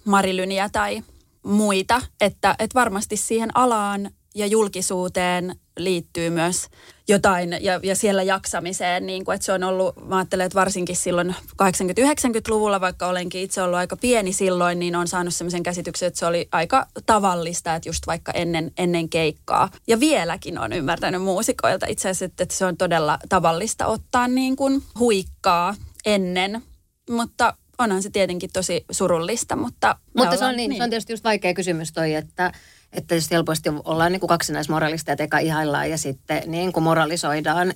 Marilyniä 0.05 0.69
tai 0.69 1.03
muita, 1.43 2.01
että, 2.21 2.55
että 2.59 2.79
varmasti 2.79 3.17
siihen 3.17 3.57
alaan 3.57 4.11
ja 4.35 4.45
julkisuuteen 4.45 5.55
liittyy 5.77 6.29
myös 6.29 6.67
jotain 7.07 7.57
ja, 7.61 7.79
ja 7.83 7.95
siellä 7.95 8.23
jaksamiseen, 8.23 9.05
niin 9.05 9.25
kuin, 9.25 9.35
että 9.35 9.45
se 9.45 9.53
on 9.53 9.63
ollut, 9.63 10.07
mä 10.07 10.17
ajattelen, 10.17 10.45
että 10.45 10.59
varsinkin 10.59 10.95
silloin 10.95 11.35
80-90-luvulla, 11.63 12.81
vaikka 12.81 13.07
olenkin 13.07 13.41
itse 13.41 13.61
ollut 13.61 13.77
aika 13.77 13.97
pieni 13.97 14.33
silloin, 14.33 14.79
niin 14.79 14.95
on 14.95 15.07
saanut 15.07 15.33
sellaisen 15.33 15.63
käsityksen, 15.63 16.07
että 16.07 16.19
se 16.19 16.25
oli 16.25 16.47
aika 16.51 16.87
tavallista, 17.05 17.75
että 17.75 17.89
just 17.89 18.07
vaikka 18.07 18.31
ennen, 18.31 18.71
ennen 18.77 19.09
keikkaa. 19.09 19.69
Ja 19.87 19.99
vieläkin 19.99 20.59
on 20.59 20.73
ymmärtänyt 20.73 21.21
muusikoilta 21.21 21.85
itse 21.89 22.09
asiassa, 22.09 22.25
että, 22.25 22.43
että 22.43 22.55
se 22.55 22.65
on 22.65 22.77
todella 22.77 23.19
tavallista 23.29 23.85
ottaa 23.87 24.27
niin 24.27 24.55
kuin 24.55 24.83
huikkaa 24.99 25.75
ennen, 26.05 26.61
mutta 27.09 27.53
onhan 27.77 28.03
se 28.03 28.09
tietenkin 28.09 28.49
tosi 28.53 28.85
surullista, 28.91 29.55
mutta... 29.55 29.95
Mutta 30.17 30.37
se 30.37 30.45
on, 30.45 30.55
niin, 30.55 30.69
niin. 30.69 30.79
se 30.79 30.83
on 30.83 30.89
tietysti 30.89 31.13
just 31.13 31.23
vaikea 31.23 31.53
kysymys 31.53 31.93
toi, 31.93 32.13
että 32.13 32.51
että 32.93 33.07
tietysti 33.07 33.35
helposti 33.35 33.69
ollaan 33.83 34.11
niin 34.11 34.19
kuin 34.19 34.27
kaksinaismoralista, 34.27 35.11
että 35.11 35.23
eka 35.23 35.37
ihaillaan 35.37 35.89
ja 35.89 35.97
sitten 35.97 36.43
niin 36.45 36.73
kuin 36.73 36.83
moralisoidaan, 36.83 37.73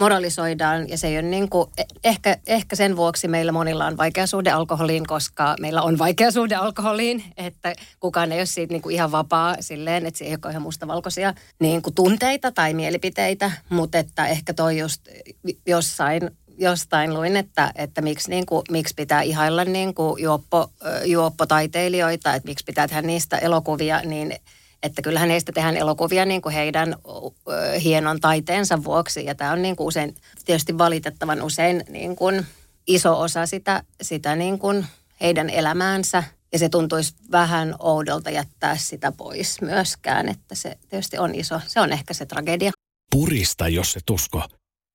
moralisoidaan. 0.00 0.88
Ja 0.88 0.98
se 0.98 1.06
ei 1.06 1.16
ole 1.18 1.22
niin 1.22 1.48
kuin, 1.48 1.70
e, 1.78 1.82
ehkä, 2.04 2.36
ehkä 2.46 2.76
sen 2.76 2.96
vuoksi 2.96 3.28
meillä 3.28 3.52
monilla 3.52 3.86
on 3.86 3.96
vaikea 3.96 4.26
suhde 4.26 4.50
alkoholiin, 4.50 5.06
koska 5.06 5.54
meillä 5.60 5.82
on 5.82 5.98
vaikea 5.98 6.30
suhde 6.30 6.54
alkoholiin, 6.54 7.24
että 7.36 7.74
kukaan 8.00 8.32
ei 8.32 8.38
ole 8.38 8.46
siitä 8.46 8.74
niin 8.74 8.82
kuin 8.82 8.94
ihan 8.94 9.12
vapaa 9.12 9.56
silleen, 9.60 10.06
että 10.06 10.18
se 10.18 10.24
ei 10.24 10.36
ole 10.44 10.50
ihan 10.50 10.62
mustavalkoisia 10.62 11.34
niin 11.60 11.82
kuin 11.82 11.94
tunteita 11.94 12.52
tai 12.52 12.74
mielipiteitä, 12.74 13.52
mutta 13.68 13.98
että 13.98 14.26
ehkä 14.26 14.54
toi 14.54 14.78
just 14.78 15.08
jossain 15.66 16.30
jostain 16.62 17.14
luin, 17.14 17.36
että, 17.36 17.72
että 17.74 18.02
miksi, 18.02 18.30
niin 18.30 18.46
kuin, 18.46 18.62
miksi 18.70 18.94
pitää 18.94 19.22
ihailla 19.22 19.64
niin 19.64 19.94
kuin 19.94 20.22
juoppo, 20.22 20.70
juoppotaiteilijoita, 21.04 22.34
että 22.34 22.48
miksi 22.48 22.64
pitää 22.64 22.88
tehdä 22.88 23.02
niistä 23.02 23.38
elokuvia, 23.38 24.00
niin 24.00 24.34
että 24.82 25.02
kyllähän 25.02 25.30
heistä 25.30 25.52
tehdään 25.52 25.76
elokuvia 25.76 26.24
niin 26.24 26.42
kuin 26.42 26.54
heidän 26.54 26.96
hienon 27.82 28.20
taiteensa 28.20 28.84
vuoksi. 28.84 29.24
Ja 29.24 29.34
tämä 29.34 29.52
on 29.52 29.62
niin 29.62 29.76
kuin 29.76 29.86
usein, 29.86 30.14
tietysti 30.44 30.78
valitettavan 30.78 31.42
usein 31.42 31.84
niin 31.88 32.16
kuin 32.16 32.46
iso 32.86 33.20
osa 33.20 33.46
sitä, 33.46 33.82
sitä 34.02 34.36
niin 34.36 34.58
kuin 34.58 34.86
heidän 35.20 35.50
elämäänsä. 35.50 36.24
Ja 36.52 36.58
se 36.58 36.68
tuntuisi 36.68 37.14
vähän 37.30 37.74
oudolta 37.78 38.30
jättää 38.30 38.76
sitä 38.76 39.12
pois 39.12 39.60
myöskään, 39.60 40.28
että 40.28 40.54
se 40.54 40.78
tietysti 40.88 41.18
on 41.18 41.34
iso, 41.34 41.60
se 41.66 41.80
on 41.80 41.92
ehkä 41.92 42.14
se 42.14 42.26
tragedia. 42.26 42.70
Purista, 43.10 43.68
jos 43.68 43.92
se 43.92 44.00
tusko. 44.06 44.42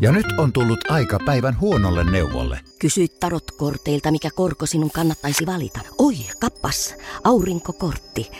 Ja 0.00 0.12
nyt 0.12 0.26
on 0.38 0.52
tullut 0.52 0.90
aika 0.90 1.18
päivän 1.26 1.60
huonolle 1.60 2.04
neuvolle. 2.10 2.60
Kysy 2.78 3.08
tarotkorteilta, 3.08 4.10
mikä 4.10 4.28
korko 4.34 4.66
sinun 4.66 4.90
kannattaisi 4.90 5.46
valita. 5.46 5.80
Oi, 5.98 6.14
kappas, 6.40 6.94
aurinkokortti. 7.24 8.30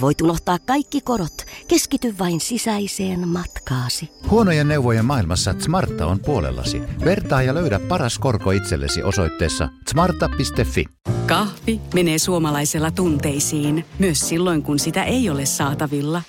Voit 0.00 0.20
unohtaa 0.20 0.58
kaikki 0.58 1.00
korot. 1.00 1.44
Keskity 1.68 2.14
vain 2.18 2.40
sisäiseen 2.40 3.28
matkaasi. 3.28 4.10
Huonojen 4.30 4.68
neuvojen 4.68 5.04
maailmassa 5.04 5.54
Smarta 5.58 6.06
on 6.06 6.20
puolellasi. 6.20 6.82
Vertaa 7.04 7.42
ja 7.42 7.54
löydä 7.54 7.78
paras 7.78 8.18
korko 8.18 8.50
itsellesi 8.50 9.02
osoitteessa 9.02 9.68
smarta.fi. 9.90 10.84
Kahvi 11.26 11.80
menee 11.94 12.18
suomalaisella 12.18 12.90
tunteisiin, 12.90 13.84
myös 13.98 14.28
silloin 14.28 14.62
kun 14.62 14.78
sitä 14.78 15.04
ei 15.04 15.30
ole 15.30 15.46
saatavilla. 15.46 16.22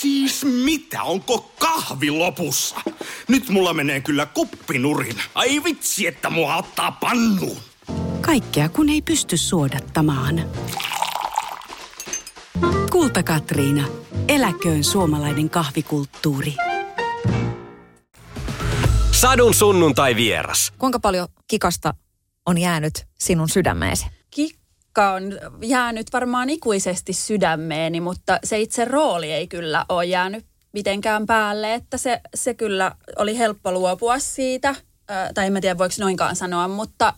Siis 0.00 0.44
mitä, 0.44 1.02
onko 1.02 1.52
kahvi 1.58 2.10
lopussa? 2.10 2.76
Nyt 3.28 3.48
mulla 3.48 3.74
menee 3.74 4.00
kyllä 4.00 4.26
kuppinurin. 4.26 5.16
Ai 5.34 5.64
vitsi, 5.64 6.06
että 6.06 6.30
mua 6.30 6.56
ottaa 6.56 6.92
pannuun. 6.92 7.56
Kaikkea 8.20 8.68
kun 8.68 8.88
ei 8.88 9.02
pysty 9.02 9.36
suodattamaan. 9.36 10.50
Kulta 12.92 13.22
Katriina. 13.22 13.88
Eläköön 14.28 14.84
suomalainen 14.84 15.50
kahvikulttuuri. 15.50 16.54
Sadun 19.12 19.54
sunnuntai 19.54 20.16
vieras. 20.16 20.72
Kuinka 20.78 21.00
paljon 21.00 21.28
kikasta 21.48 21.94
on 22.46 22.58
jäänyt 22.58 23.06
sinun 23.18 23.48
sydämeesi? 23.48 24.06
Kikka 24.96 25.12
on 25.12 25.38
jäänyt 25.62 26.06
varmaan 26.12 26.50
ikuisesti 26.50 27.12
sydämeeni, 27.12 28.00
mutta 28.00 28.38
se 28.44 28.58
itse 28.58 28.84
rooli 28.84 29.32
ei 29.32 29.46
kyllä 29.46 29.84
ole 29.88 30.04
jäänyt 30.04 30.46
mitenkään 30.72 31.26
päälle, 31.26 31.74
että 31.74 31.98
se, 31.98 32.20
se 32.34 32.54
kyllä 32.54 32.92
oli 33.18 33.38
helppo 33.38 33.72
luopua 33.72 34.18
siitä, 34.18 34.74
tai 35.34 35.46
en 35.46 35.52
mä 35.52 35.60
tiedä 35.60 35.78
voiko 35.78 35.94
noinkaan 35.98 36.36
sanoa, 36.36 36.68
mutta, 36.68 37.12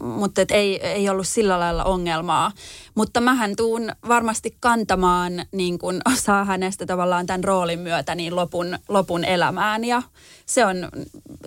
mutta 0.00 0.40
et 0.40 0.50
ei, 0.50 0.86
ei 0.86 1.08
ollut 1.08 1.28
sillä 1.28 1.60
lailla 1.60 1.84
ongelmaa. 1.84 2.52
Mutta 2.94 3.20
mähän 3.20 3.56
tuun 3.56 3.92
varmasti 4.08 4.56
kantamaan 4.60 5.32
niin 5.52 5.78
kun 5.78 6.00
osaa 6.12 6.44
hänestä 6.44 6.86
tavallaan 6.86 7.26
tämän 7.26 7.44
roolin 7.44 7.78
myötä 7.78 8.14
niin 8.14 8.36
lopun, 8.36 8.78
lopun 8.88 9.24
elämään 9.24 9.84
ja 9.84 10.02
se 10.46 10.64
on, 10.64 10.76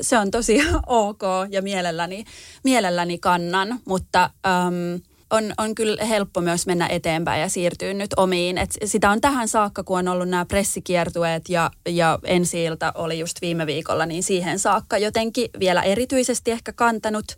se 0.01 0.17
on 0.17 0.31
tosi 0.31 0.59
ok 0.87 1.21
ja 1.49 1.61
mielelläni, 1.61 2.25
mielelläni 2.63 3.17
kannan, 3.17 3.79
mutta... 3.85 4.29
Äm, 4.45 5.01
on, 5.31 5.53
on 5.57 5.75
kyllä 5.75 6.05
helppo 6.05 6.41
myös 6.41 6.65
mennä 6.65 6.87
eteenpäin 6.87 7.41
ja 7.41 7.49
siirtyä 7.49 7.93
nyt 7.93 8.13
omiin. 8.17 8.57
Et 8.57 8.69
sitä 8.85 9.09
on 9.09 9.21
tähän 9.21 9.47
saakka, 9.47 9.83
kun 9.83 9.99
on 9.99 10.07
ollut 10.07 10.29
nämä 10.29 10.45
pressikiertueet 10.45 11.49
ja, 11.49 11.71
ja 11.89 12.19
ensi 12.23 12.57
oli 12.95 13.19
just 13.19 13.41
viime 13.41 13.65
viikolla, 13.65 14.05
niin 14.05 14.23
siihen 14.23 14.59
saakka 14.59 14.97
jotenkin 14.97 15.49
vielä 15.59 15.81
erityisesti 15.81 16.51
ehkä 16.51 16.73
kantanut 16.73 17.37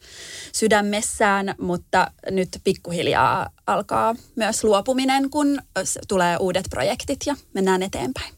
sydämessään, 0.53 1.55
mutta 1.59 2.11
nyt 2.31 2.49
pikkuhiljaa 2.63 3.49
alkaa 3.67 4.15
myös 4.35 4.63
luopuminen, 4.63 5.29
kun 5.29 5.59
tulee 6.07 6.37
uudet 6.37 6.65
projektit 6.69 7.19
ja 7.25 7.35
mennään 7.53 7.83
eteenpäin. 7.83 8.33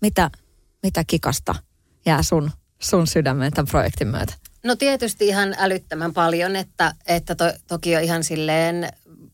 Mitä, 0.00 0.30
mitä 0.82 1.04
kikasta 1.06 1.54
jää 2.06 2.22
sun, 2.22 2.50
sun 2.78 3.06
sydämeen 3.06 3.52
tämän 3.52 3.68
projektin 3.70 4.08
myötä? 4.08 4.47
No 4.64 4.76
tietysti 4.76 5.26
ihan 5.26 5.54
älyttömän 5.58 6.12
paljon, 6.12 6.56
että, 6.56 6.94
että 7.06 7.34
to, 7.34 7.44
toki 7.66 7.96
on 7.96 8.02
ihan 8.02 8.24
silleen 8.24 8.88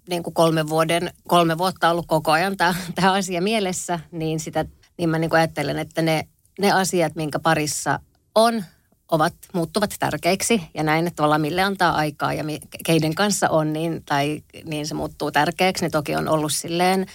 niin 0.08 0.22
kuin 0.22 0.34
kolme, 0.34 0.68
vuoden, 0.68 1.10
kolme 1.28 1.58
vuotta 1.58 1.90
ollut 1.90 2.06
koko 2.06 2.32
ajan 2.32 2.56
tämä 2.56 3.12
asia 3.12 3.42
mielessä, 3.42 4.00
niin, 4.10 4.40
sitä, 4.40 4.64
niin 4.98 5.08
mä 5.08 5.18
niin 5.18 5.30
kuin 5.30 5.40
ajattelen, 5.40 5.78
että 5.78 6.02
ne, 6.02 6.28
ne 6.58 6.72
asiat, 6.72 7.14
minkä 7.14 7.38
parissa 7.38 7.98
on, 8.34 8.64
ovat, 9.10 9.34
muuttuvat 9.52 9.94
tärkeiksi 9.98 10.62
ja 10.74 10.82
näin, 10.82 11.06
että 11.06 11.16
tavallaan 11.16 11.40
mille 11.40 11.62
antaa 11.62 11.94
aikaa 11.94 12.32
ja 12.32 12.44
keiden 12.84 13.14
kanssa 13.14 13.48
on, 13.48 13.72
niin, 13.72 14.02
tai, 14.04 14.42
niin 14.64 14.86
se 14.86 14.94
muuttuu 14.94 15.30
tärkeäksi. 15.30 15.84
Niin 15.84 15.92
toki 15.92 16.16
on 16.16 16.28
ollut 16.28 16.52
silleen 16.52 17.06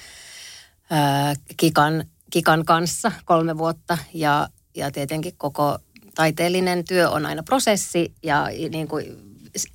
ää, 0.89 1.33
kikan, 1.57 2.03
kikan 2.29 2.65
kanssa 2.65 3.11
kolme 3.25 3.57
vuotta 3.57 3.97
ja, 4.13 4.49
ja 4.75 4.91
tietenkin 4.91 5.33
koko 5.37 5.79
taiteellinen 6.15 6.85
työ 6.85 7.09
on 7.09 7.25
aina 7.25 7.43
prosessi 7.43 8.13
ja 8.23 8.47
niin 8.69 8.87
kuin, 8.87 9.05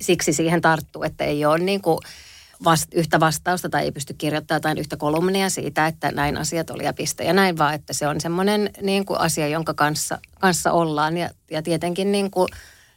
siksi 0.01 0.33
siihen 0.33 0.61
tarttuu, 0.61 1.03
että 1.03 1.23
ei 1.23 1.45
ole 1.45 1.57
niin 1.57 1.81
kuin 1.81 1.99
vast, 2.63 2.93
yhtä 2.93 3.19
vastausta 3.19 3.69
tai 3.69 3.83
ei 3.83 3.91
pysty 3.91 4.13
kirjoittamaan 4.13 4.57
jotain 4.57 4.77
yhtä 4.77 4.97
kolumnia 4.97 5.49
siitä, 5.49 5.87
että 5.87 6.11
näin 6.11 6.37
asiat 6.37 6.69
oli 6.69 6.83
ja 6.83 6.93
piste 6.93 7.23
ja 7.23 7.33
näin, 7.33 7.57
vaan 7.57 7.73
että 7.73 7.93
se 7.93 8.07
on 8.07 8.21
semmoinen 8.21 8.69
niin 8.81 9.05
kuin 9.05 9.19
asia, 9.19 9.47
jonka 9.47 9.73
kanssa, 9.73 10.19
kanssa 10.39 10.71
ollaan. 10.71 11.17
Ja, 11.17 11.29
ja 11.51 11.61
tietenkin 11.61 12.11
niin 12.11 12.31
kuin, 12.31 12.47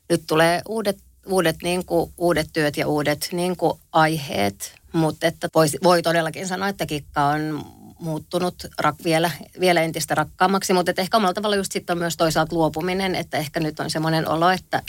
nyt 0.09 0.22
tulee 0.27 0.62
uudet, 0.68 0.98
uudet, 1.27 1.57
niin 1.62 1.85
kuin, 1.85 2.12
uudet 2.18 2.48
työt 2.53 2.77
ja 2.77 2.88
uudet 2.88 3.29
niin 3.33 3.57
kuin, 3.57 3.79
aiheet, 3.92 4.74
mutta 4.92 5.27
että 5.27 5.48
voi, 5.55 5.66
voi 5.83 6.03
todellakin 6.03 6.48
sanoa, 6.48 6.68
että 6.68 6.87
kikka 6.87 7.24
on 7.24 7.64
muuttunut 7.99 8.55
rak, 8.79 8.97
vielä, 9.05 9.31
vielä 9.61 9.83
entistä 9.83 10.15
rakkaammaksi, 10.15 10.73
mutta 10.73 10.93
ehkä 10.97 11.17
omalla 11.17 11.35
tavalla 11.35 11.57
just 11.57 11.73
sitten 11.73 11.95
on 11.95 11.99
myös 11.99 12.17
toisaalta 12.17 12.57
luopuminen, 12.57 13.15
että 13.15 13.37
ehkä 13.37 13.61
nyt 13.61 13.81
on 13.81 13.91
semmoinen 13.91 14.29
olo, 14.29 14.51
että 14.51 14.83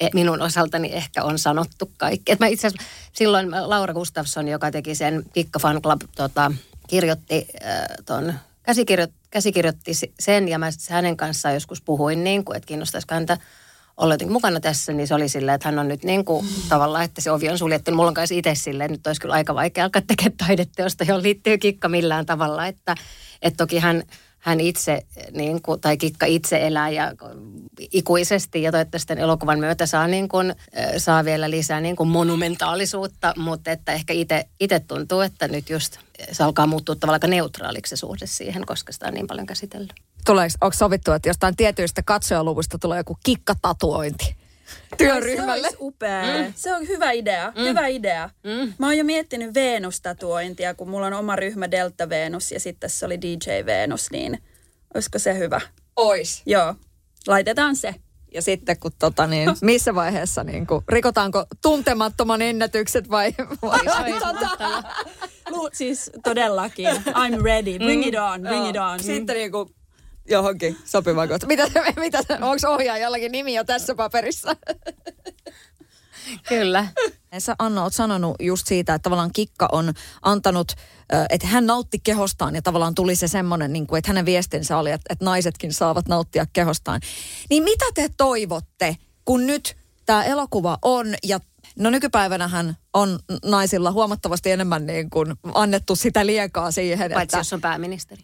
e, 0.00 0.08
minun 0.14 0.42
osaltani 0.42 0.92
ehkä 0.92 1.24
on 1.24 1.38
sanottu 1.38 1.90
kaikki. 1.96 2.32
Et 2.32 2.40
mä 2.40 2.46
itse 2.46 2.66
asiassa 2.66 2.88
silloin 3.12 3.50
Laura 3.50 3.94
Gustafsson, 3.94 4.48
joka 4.48 4.70
teki 4.70 4.94
sen 4.94 5.22
Kikka 5.32 5.58
Fan 5.58 5.82
Club, 5.82 6.00
tota, 6.16 6.52
kirjoitti 6.88 7.46
äh, 7.64 7.84
ton, 8.06 8.34
käsikirjo, 8.62 9.06
käsikirjoitti 9.30 9.92
sen 10.20 10.48
ja 10.48 10.58
mä 10.58 10.70
hänen 10.90 11.16
kanssaan 11.16 11.54
joskus 11.54 11.82
puhuin 11.82 12.24
niin 12.24 12.44
kuin, 12.44 12.56
että 12.56 12.66
kiinnostaisiko 12.66 13.14
häntä 13.14 13.38
olla 14.02 14.14
jotenkin 14.14 14.32
mukana 14.32 14.60
tässä, 14.60 14.92
niin 14.92 15.06
se 15.06 15.14
oli 15.14 15.28
silleen, 15.28 15.54
että 15.54 15.68
hän 15.68 15.78
on 15.78 15.88
nyt 15.88 16.04
niin 16.04 16.24
kuin 16.24 16.46
tavallaan, 16.68 17.04
että 17.04 17.20
se 17.20 17.30
ovi 17.30 17.48
on 17.48 17.58
suljettu. 17.58 17.90
Mulla 17.90 18.08
on 18.08 18.14
kanssa 18.14 18.34
itse 18.34 18.54
silleen, 18.54 18.84
että 18.84 18.98
nyt 18.98 19.06
olisi 19.06 19.20
kyllä 19.20 19.34
aika 19.34 19.54
vaikea 19.54 19.84
alkaa 19.84 20.02
tekemään 20.06 20.36
taideteosta, 20.46 21.04
johon 21.04 21.22
liittyy 21.22 21.58
kikka 21.58 21.88
millään 21.88 22.26
tavalla. 22.26 22.66
Että, 22.66 22.94
että 23.42 23.56
toki 23.56 23.78
hän, 23.78 24.02
hän 24.38 24.60
itse, 24.60 25.02
niin 25.32 25.62
kuin, 25.62 25.80
tai 25.80 25.96
Kikka 25.96 26.26
itse 26.26 26.66
elää 26.66 26.90
ja 26.90 27.12
ikuisesti 27.92 28.62
ja 28.62 28.72
toivottavasti 28.72 29.08
tämän 29.08 29.22
elokuvan 29.22 29.58
myötä 29.58 29.86
saa, 29.86 30.06
niin 30.06 30.28
kuin, 30.28 30.54
saa 30.96 31.24
vielä 31.24 31.50
lisää 31.50 31.80
niin 31.80 31.96
kuin 31.96 32.08
monumentaalisuutta, 32.08 33.34
mutta 33.36 33.70
että 33.70 33.92
ehkä 33.92 34.12
itse 34.60 34.80
tuntuu, 34.80 35.20
että 35.20 35.48
nyt 35.48 35.70
just 35.70 35.98
se 36.32 36.42
alkaa 36.44 36.66
muuttua 36.66 36.94
tavallaan 36.94 37.16
aika 37.16 37.26
neutraaliksi 37.26 37.90
se 37.90 37.96
suhde 37.96 38.26
siihen, 38.26 38.66
koska 38.66 38.92
sitä 38.92 39.06
on 39.06 39.14
niin 39.14 39.26
paljon 39.26 39.46
käsitellyt. 39.46 39.92
Tuleeko, 40.26 40.54
onko 40.60 40.76
sovittu, 40.76 41.12
että 41.12 41.28
jostain 41.28 41.56
tietyistä 41.56 42.02
katsojaluvusta 42.02 42.78
tulee 42.78 42.98
joku 42.98 43.18
kikkatatuointi? 43.24 44.36
työryhmälle. 44.98 45.70
Se 45.70 45.76
upea. 45.80 46.22
Mm. 46.22 46.52
Se 46.56 46.74
on 46.74 46.88
hyvä 46.88 47.10
idea. 47.10 47.52
Mm. 47.56 47.62
Hyvä 47.62 47.86
idea. 47.86 48.30
Mm. 48.44 48.72
Mä 48.78 48.86
oon 48.86 48.98
jo 48.98 49.04
miettinyt 49.04 49.54
Venus-tatuointia, 49.54 50.74
kun 50.74 50.88
mulla 50.88 51.06
on 51.06 51.12
oma 51.12 51.36
ryhmä 51.36 51.70
Delta 51.70 52.08
Venus 52.08 52.52
ja 52.52 52.60
sitten 52.60 52.90
se 52.90 53.06
oli 53.06 53.20
DJ 53.20 53.66
Venus, 53.66 54.10
niin 54.10 54.42
olisiko 54.94 55.18
se 55.18 55.38
hyvä? 55.38 55.60
Ois. 55.96 56.42
Joo. 56.46 56.74
Laitetaan 57.26 57.76
se. 57.76 57.94
Ja 58.34 58.42
sitten 58.42 58.78
kun 58.78 58.92
tota 58.98 59.26
niin, 59.26 59.50
missä 59.62 59.94
vaiheessa 59.94 60.44
niin 60.44 60.66
kuin, 60.66 60.84
rikotaanko 60.88 61.44
tuntemattoman 61.62 62.42
ennätykset 62.42 63.10
vai? 63.10 63.34
vai 63.62 64.12
tota, 64.12 64.82
siis 65.72 66.10
todellakin, 66.22 66.88
I'm 66.88 67.42
ready, 67.42 67.78
bring 67.78 68.06
it 68.06 68.14
on, 68.14 68.42
bring 68.42 68.68
it 68.68 68.76
on. 68.76 69.00
Sitten 69.00 69.36
niin 69.36 69.52
kuin, 69.52 69.74
johonkin 70.28 70.76
sopivaan 70.84 71.28
kohtaan. 71.28 71.48
Mitä, 71.48 71.68
mitä, 71.96 72.18
onko 72.40 72.68
ohjaajallakin 72.68 73.32
nimi 73.32 73.54
jo 73.54 73.64
tässä 73.64 73.94
paperissa? 73.94 74.56
Kyllä. 76.48 76.88
Sä 77.38 77.54
Anna 77.58 77.82
oot 77.82 77.94
sanonut 77.94 78.36
just 78.40 78.66
siitä, 78.66 78.94
että 78.94 79.02
tavallaan 79.02 79.32
Kikka 79.32 79.68
on 79.72 79.92
antanut, 80.22 80.72
että 81.30 81.46
hän 81.46 81.66
nautti 81.66 81.98
kehostaan 82.04 82.54
ja 82.54 82.62
tavallaan 82.62 82.94
tuli 82.94 83.16
se 83.16 83.28
semmoinen, 83.28 83.72
niin 83.72 83.86
kuin, 83.86 83.98
että 83.98 84.08
hänen 84.08 84.26
viestinsä 84.26 84.78
oli, 84.78 84.90
että, 84.90 85.16
naisetkin 85.20 85.72
saavat 85.72 86.08
nauttia 86.08 86.46
kehostaan. 86.52 87.00
Niin 87.50 87.62
mitä 87.62 87.84
te 87.94 88.10
toivotte, 88.16 88.96
kun 89.24 89.46
nyt 89.46 89.76
tämä 90.06 90.24
elokuva 90.24 90.78
on 90.82 91.14
ja 91.24 91.40
No 91.76 91.90
nykypäivänähän 91.90 92.76
on 92.92 93.18
naisilla 93.44 93.92
huomattavasti 93.92 94.50
enemmän 94.50 94.86
niin 94.86 95.10
kuin 95.10 95.34
annettu 95.54 95.96
sitä 95.96 96.26
liekaa 96.26 96.70
siihen, 96.70 97.10
Paitsi 97.12 97.22
että... 97.22 97.38
jos 97.38 97.52
on 97.52 97.60
pääministeri. 97.60 98.22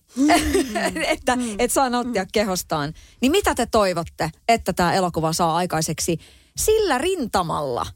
että 1.14 1.36
mm. 1.36 1.42
et 1.58 1.72
saa 1.72 1.90
nauttia 1.90 2.22
mm. 2.22 2.28
kehostaan. 2.32 2.94
Niin 3.20 3.32
mitä 3.32 3.54
te 3.54 3.66
toivotte, 3.66 4.30
että 4.48 4.72
tämä 4.72 4.94
elokuva 4.94 5.32
saa 5.32 5.56
aikaiseksi 5.56 6.18
sillä 6.58 6.98
rintamalla? 6.98 7.86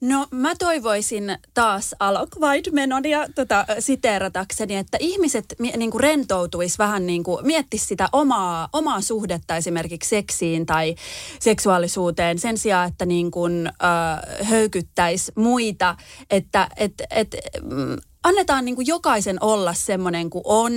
No 0.00 0.26
mä 0.30 0.54
toivoisin 0.58 1.38
taas 1.54 1.94
Alok 2.00 2.28
Menodia 2.72 3.26
tota, 3.34 3.66
siteeratakseni, 3.78 4.76
että 4.76 4.98
ihmiset 5.00 5.44
niin 5.58 5.90
kuin 5.90 6.00
rentoutuisi 6.00 6.78
vähän 6.78 7.06
niin 7.06 7.24
kuin, 7.24 7.46
miettis 7.46 7.88
sitä 7.88 8.08
omaa, 8.12 8.68
omaa 8.72 9.00
suhdetta 9.00 9.56
esimerkiksi 9.56 10.10
seksiin 10.10 10.66
tai 10.66 10.94
seksuaalisuuteen 11.40 12.38
sen 12.38 12.58
sijaan, 12.58 12.88
että 12.88 13.06
niin 13.06 13.30
kuin, 13.30 13.66
äh, 13.66 14.46
höykyttäisi 14.46 15.32
muita, 15.34 15.96
että 16.30 16.68
et, 16.76 16.94
et, 17.10 17.36
mm, 17.62 17.96
annetaan 18.24 18.64
niin 18.64 18.74
kuin 18.74 18.86
jokaisen 18.86 19.38
olla 19.40 19.74
semmoinen 19.74 20.30
kuin 20.30 20.42
on. 20.44 20.72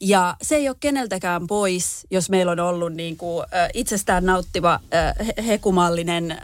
Ja 0.00 0.36
se 0.42 0.56
ei 0.56 0.68
ole 0.68 0.76
keneltäkään 0.80 1.46
pois, 1.46 2.06
jos 2.10 2.30
meillä 2.30 2.52
on 2.52 2.60
ollut 2.60 2.92
niin 2.92 3.16
kuin, 3.16 3.46
äh, 3.54 3.68
itsestään 3.74 4.24
nauttiva, 4.24 4.80
äh, 4.94 5.46
hekumallinen, 5.46 6.30
äh, 6.30 6.38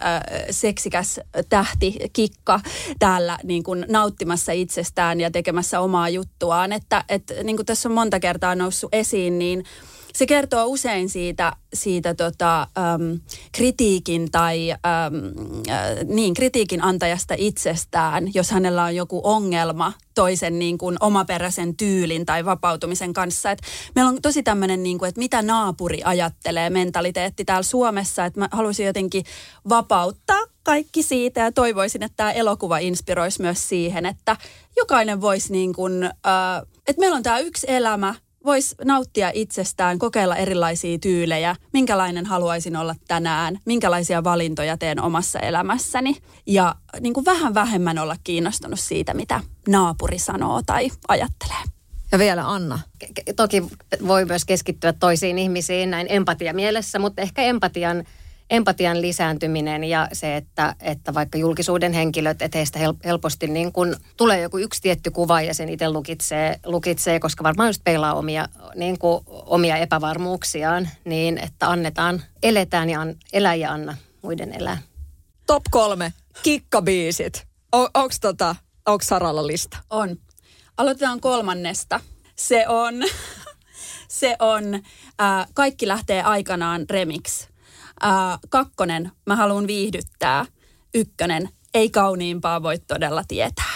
seksikäs 0.51 1.21
tähti, 1.49 1.97
kikka 2.13 2.61
täällä 2.99 3.39
niin 3.45 3.63
kuin 3.63 3.87
nauttimassa 3.89 4.53
itsestään 4.53 5.21
ja 5.21 5.31
tekemässä 5.31 5.81
omaa 5.81 6.09
juttuaan. 6.09 6.73
Että 6.73 7.05
et, 7.09 7.33
niin 7.45 7.57
kuin 7.57 7.67
tässä 7.67 7.89
on 7.89 7.95
monta 7.95 8.21
kertaa 8.21 8.55
noussut 8.55 8.95
esiin, 8.95 9.39
niin– 9.39 9.65
se 10.15 10.27
kertoo 10.27 10.67
usein 10.67 11.09
siitä, 11.09 11.53
siitä 11.75 12.15
tota, 12.15 12.61
äm, 12.63 13.21
kritiikin 13.53 14.31
tai 14.31 14.71
äm, 14.71 14.77
äh, 15.69 16.05
niin, 16.05 16.35
kritiikin 16.35 16.85
antajasta 16.85 17.35
itsestään, 17.39 18.35
jos 18.35 18.51
hänellä 18.51 18.85
on 18.85 18.97
joku 18.97 19.21
ongelma 19.25 19.93
toisen 20.15 20.59
niin 20.59 20.79
kuin 20.79 20.97
omaperäisen 21.01 21.77
tyylin 21.77 22.27
tai 22.27 22.45
vapautumisen 22.45 23.13
kanssa. 23.13 23.51
Et 23.51 23.59
meillä 23.95 24.09
on 24.09 24.23
tosi 24.23 24.43
tämmöinen, 24.43 24.83
niin 24.83 24.99
kuin, 24.99 25.09
että 25.09 25.19
mitä 25.19 25.43
naapuri 25.43 26.01
ajattelee 26.05 26.71
mentaliteetti 26.71 27.45
täällä 27.45 27.63
Suomessa, 27.63 28.25
että 28.25 28.41
mä 28.41 28.49
haluaisin 28.53 28.87
jotenkin 28.87 29.25
vapauttaa 29.69 30.41
kaikki 30.63 31.03
siitä 31.03 31.41
ja 31.41 31.53
toivoisin, 31.53 32.03
että 32.03 32.17
tämä 32.17 32.33
elokuva 32.33 32.79
inspiroisi 32.79 33.43
myös 33.43 33.69
siihen, 33.69 34.07
että 34.07 34.37
jokainen 34.77 35.21
voisi 35.21 35.53
niin 35.53 35.73
kuin, 35.73 36.05
äh, 36.05 36.11
että 36.87 37.01
meillä 37.01 37.17
on 37.17 37.23
tämä 37.23 37.39
yksi 37.39 37.67
elämä, 37.71 38.15
voisi 38.45 38.75
nauttia 38.85 39.31
itsestään, 39.35 39.99
kokeilla 39.99 40.37
erilaisia 40.37 40.99
tyylejä, 40.99 41.57
minkälainen 41.73 42.27
haluaisin 42.27 42.77
olla 42.77 42.95
tänään, 43.09 43.59
minkälaisia 43.65 44.25
valintoja 44.25 44.77
teen 44.77 45.03
omassa 45.03 45.39
elämässäni 45.39 46.17
ja 46.47 46.75
niin 47.01 47.15
kuin 47.15 47.25
vähän 47.25 47.55
vähemmän 47.55 47.99
olla 47.99 48.17
kiinnostunut 48.25 48.81
siitä, 48.81 49.15
mitä 49.15 49.41
naapuri 49.69 50.19
sanoo 50.19 50.63
tai 50.67 50.91
ajattelee. 51.09 51.63
Ja 52.13 52.19
vielä 52.19 52.51
Anna. 52.51 52.79
Toki 53.37 53.63
voi 54.07 54.25
myös 54.25 54.45
keskittyä 54.45 54.93
toisiin 54.93 55.39
ihmisiin 55.39 55.91
näin 55.91 56.07
empatia 56.11 56.55
mielessä, 56.55 56.99
mutta 56.99 57.23
ehkä 57.23 57.43
empatian– 57.43 58.05
empatian 58.51 59.03
lisääntyminen 59.03 59.85
ja 59.85 60.09
se, 60.13 60.37
että, 60.37 60.75
että 60.81 61.15
vaikka 61.15 61.39
julkisuuden 61.39 61.93
henkilöt, 61.93 62.43
että 62.43 62.59
heistä 62.59 62.79
helposti 63.05 63.47
niin 63.47 63.73
kun 63.73 63.97
tulee 64.17 64.41
joku 64.41 64.59
yksi 64.59 64.83
tietty 64.83 65.11
kuva 65.11 65.43
ja 65.43 65.55
sen 65.55 65.69
itse 65.69 65.91
lukitsee, 65.91 66.61
lukitsee 66.67 67.21
koska 67.21 67.45
varmaan 67.45 67.69
just 67.69 67.85
peilaa 67.85 68.15
omia, 68.15 68.49
niin 68.75 68.99
kuin, 68.99 69.25
omia 69.27 69.77
epävarmuuksiaan, 69.77 70.89
niin 71.05 71.39
että 71.39 71.71
annetaan, 71.71 72.23
eletään 72.43 72.91
ja 72.91 73.01
an, 73.01 73.15
elää 73.33 73.55
ja 73.55 73.73
anna 73.73 73.97
muiden 74.23 74.53
elää. 74.53 74.79
Top 75.47 75.63
kolme, 75.71 76.13
kikkabiisit. 76.43 77.47
O, 77.77 77.89
onks 77.95 78.21
tota, 78.21 78.57
onks 78.87 79.07
Saralla 79.07 79.47
lista? 79.47 79.77
On. 79.91 80.17
Aloitetaan 80.77 81.21
kolmannesta. 81.21 82.01
Se 82.37 82.69
on, 82.69 82.95
se 84.09 84.37
on 84.39 84.75
äh, 84.75 85.47
Kaikki 85.55 85.89
lähtee 85.89 86.23
aikanaan 86.23 86.87
remix 86.91 87.50
Ää, 88.01 88.39
kakkonen, 88.49 89.11
mä 89.27 89.37
haluan 89.37 89.67
viihdyttää. 89.67 90.47
Ykkönen, 90.95 91.49
ei 91.75 91.91
kauniimpaa 91.91 92.63
voi 92.63 92.79
todella 92.79 93.23
tietää. 93.29 93.75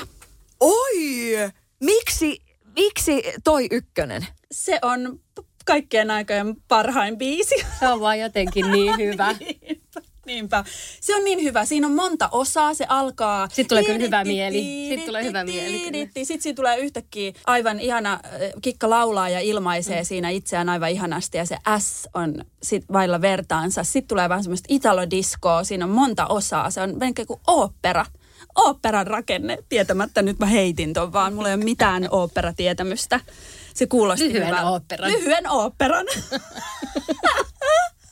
Oi! 0.60 1.50
Miksi, 1.80 2.40
miksi 2.76 3.22
toi 3.44 3.66
ykkönen? 3.70 4.26
Se 4.52 4.78
on 4.82 5.20
kaikkien 5.64 6.10
aikojen 6.10 6.56
parhain 6.68 7.18
biisi. 7.18 7.54
Se 7.80 7.88
on 7.88 8.00
vaan 8.00 8.20
jotenkin 8.20 8.70
niin 8.70 8.96
hyvä. 8.96 9.34
Niinpä. 10.26 10.64
Se 11.00 11.16
on 11.16 11.24
niin 11.24 11.42
hyvä. 11.42 11.64
Siinä 11.64 11.86
on 11.86 11.92
monta 11.92 12.28
osaa. 12.32 12.74
Se 12.74 12.86
alkaa... 12.88 13.48
Sitten 13.48 13.66
tulee 13.68 13.84
kyllä 13.84 13.98
hyvä 13.98 14.24
mieli. 14.24 14.86
Sitten 14.88 15.06
tulee 15.06 15.24
hyvä 15.24 15.44
mieli. 15.44 16.10
Sitten 16.24 16.42
siitä 16.42 16.56
tulee 16.56 16.78
yhtäkkiä 16.78 17.32
aivan 17.46 17.80
ihana, 17.80 18.12
äh, 18.12 18.20
Kikka 18.62 18.90
laulaa 18.90 19.28
ja 19.28 19.40
ilmaisee 19.40 20.00
mm. 20.00 20.04
siinä 20.04 20.30
itseään 20.30 20.68
aivan 20.68 20.90
ihanasti. 20.90 21.38
Ja 21.38 21.44
se 21.46 21.56
S 21.78 22.08
on 22.14 22.44
sit 22.62 22.84
vailla 22.92 23.20
vertaansa. 23.20 23.84
Sitten 23.84 24.08
tulee 24.08 24.28
vähän 24.28 24.44
semmoista 24.44 24.66
italodiskoa. 24.70 25.64
Siinä 25.64 25.84
on 25.84 25.90
monta 25.90 26.26
osaa. 26.26 26.70
Se 26.70 26.80
on 26.80 27.00
vähän 27.00 27.14
kuin 27.26 27.40
opera 27.46 28.06
oopperan 28.54 29.06
rakenne. 29.06 29.58
Tietämättä 29.68 30.22
nyt 30.22 30.38
mä 30.38 30.46
heitin 30.46 30.92
ton 30.92 31.12
vaan. 31.12 31.34
Mulla 31.34 31.48
ei 31.48 31.54
ole 31.54 31.64
mitään 31.64 32.08
oopperatietämystä. 32.10 33.20
Se 33.74 33.86
kuulosti 33.86 34.24
Lyhyen 34.24 34.46
hyvältä. 34.46 34.70
oopperan. 34.70 35.12
Lyhyen 35.12 35.50
oopperan. 35.50 36.06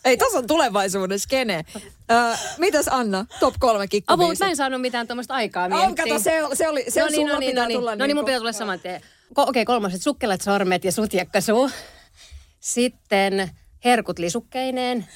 Ei, 0.04 0.16
tässä 0.16 0.38
on 0.38 0.46
tulevaisuuden 0.46 1.18
skene. 1.18 1.64
Ö, 1.76 2.36
mitäs 2.58 2.88
Anna, 2.90 3.26
top 3.40 3.54
kolme 3.58 3.78
Apu, 3.84 3.88
kikkabiisit? 3.90 4.38
mä 4.40 4.50
en 4.50 4.56
saanut 4.56 4.80
mitään 4.80 5.06
tuommoista 5.06 5.34
aikaa 5.34 5.64
Oh, 5.64 5.70
miettiä. 5.70 6.04
kato, 6.04 6.18
se, 6.18 6.44
oli- 6.44 6.56
se 6.56 6.68
oli, 6.68 6.84
se 6.88 7.00
no 7.00 7.06
on 7.06 7.12
niin, 7.12 7.26
no 7.28 7.38
niin, 7.38 7.50
pitää 7.50 7.64
no 7.64 7.68
niin. 7.68 7.78
tulla 7.78 7.90
No 7.90 8.06
niin, 8.06 8.16
mun 8.16 8.24
niinku- 8.24 8.24
pitää 8.26 8.38
tulla 8.38 8.52
saman 8.52 8.80
tien. 8.80 9.00
Ko- 9.00 9.04
Okei, 9.36 9.42
okay, 9.48 9.64
kolmaset 9.64 10.02
sukkelat, 10.02 10.40
sormet 10.40 10.84
ja 10.84 10.92
sutjakkasuu. 10.92 11.70
Sitten 12.60 13.50
herkut 13.84 14.18
lisukkeineen 14.18 15.06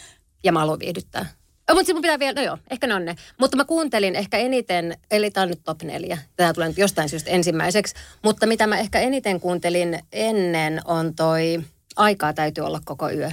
ja 0.44 0.53
mä 0.53 0.59
haluan 0.59 0.79
viihdyttää. 0.79 1.27
Oh, 1.70 1.77
mutta 1.77 1.92
mun 1.92 2.03
pitää 2.03 2.18
vielä, 2.18 2.33
no 2.33 2.42
joo, 2.42 2.59
ehkä 2.70 2.87
ne 2.87 2.94
on 2.94 3.05
ne. 3.05 3.16
Mutta 3.40 3.57
mä 3.57 3.64
kuuntelin 3.64 4.14
ehkä 4.16 4.38
eniten, 4.38 4.99
eli 5.11 5.31
tää 5.31 5.42
on 5.42 5.49
nyt 5.49 5.61
top 5.64 5.83
neljä. 5.83 6.18
Tämä 6.37 6.53
tulee 6.53 6.68
nyt 6.68 6.79
jostain 6.79 7.09
syystä 7.09 7.31
ensimmäiseksi. 7.31 7.94
Mutta 8.22 8.46
mitä 8.46 8.66
mä 8.66 8.79
ehkä 8.79 8.99
eniten 9.01 9.40
kuuntelin 9.40 9.99
ennen 10.12 10.81
on 10.85 11.14
toi 11.14 11.61
Aikaa 11.96 12.33
täytyy 12.33 12.64
olla 12.64 12.81
koko 12.85 13.11
yö. 13.11 13.31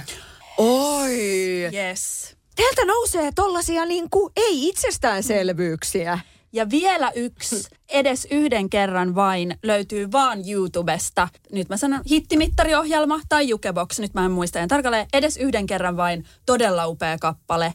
Oi. 0.58 1.70
Yes. 1.74 2.36
Teiltä 2.56 2.84
nousee 2.84 3.30
tollasia 3.34 3.84
niinku 3.84 4.32
ei 4.36 4.68
itsestäänselvyyksiä. 4.68 6.18
Ja 6.52 6.70
vielä 6.70 7.10
yksi, 7.14 7.64
edes 7.88 8.26
yhden 8.30 8.70
kerran 8.70 9.14
vain, 9.14 9.58
löytyy 9.62 10.12
vaan 10.12 10.38
YouTubesta. 10.48 11.28
Nyt 11.52 11.68
mä 11.68 11.76
sanon 11.76 12.00
hittimittariohjelma 12.10 13.20
tai 13.28 13.48
Jukebox, 13.48 13.98
nyt 13.98 14.14
mä 14.14 14.24
en 14.24 14.30
muista 14.30 14.60
en 14.60 14.68
tarkalleen. 14.68 15.06
Edes 15.12 15.36
yhden 15.36 15.66
kerran 15.66 15.96
vain, 15.96 16.24
todella 16.46 16.86
upea 16.86 17.18
kappale, 17.18 17.74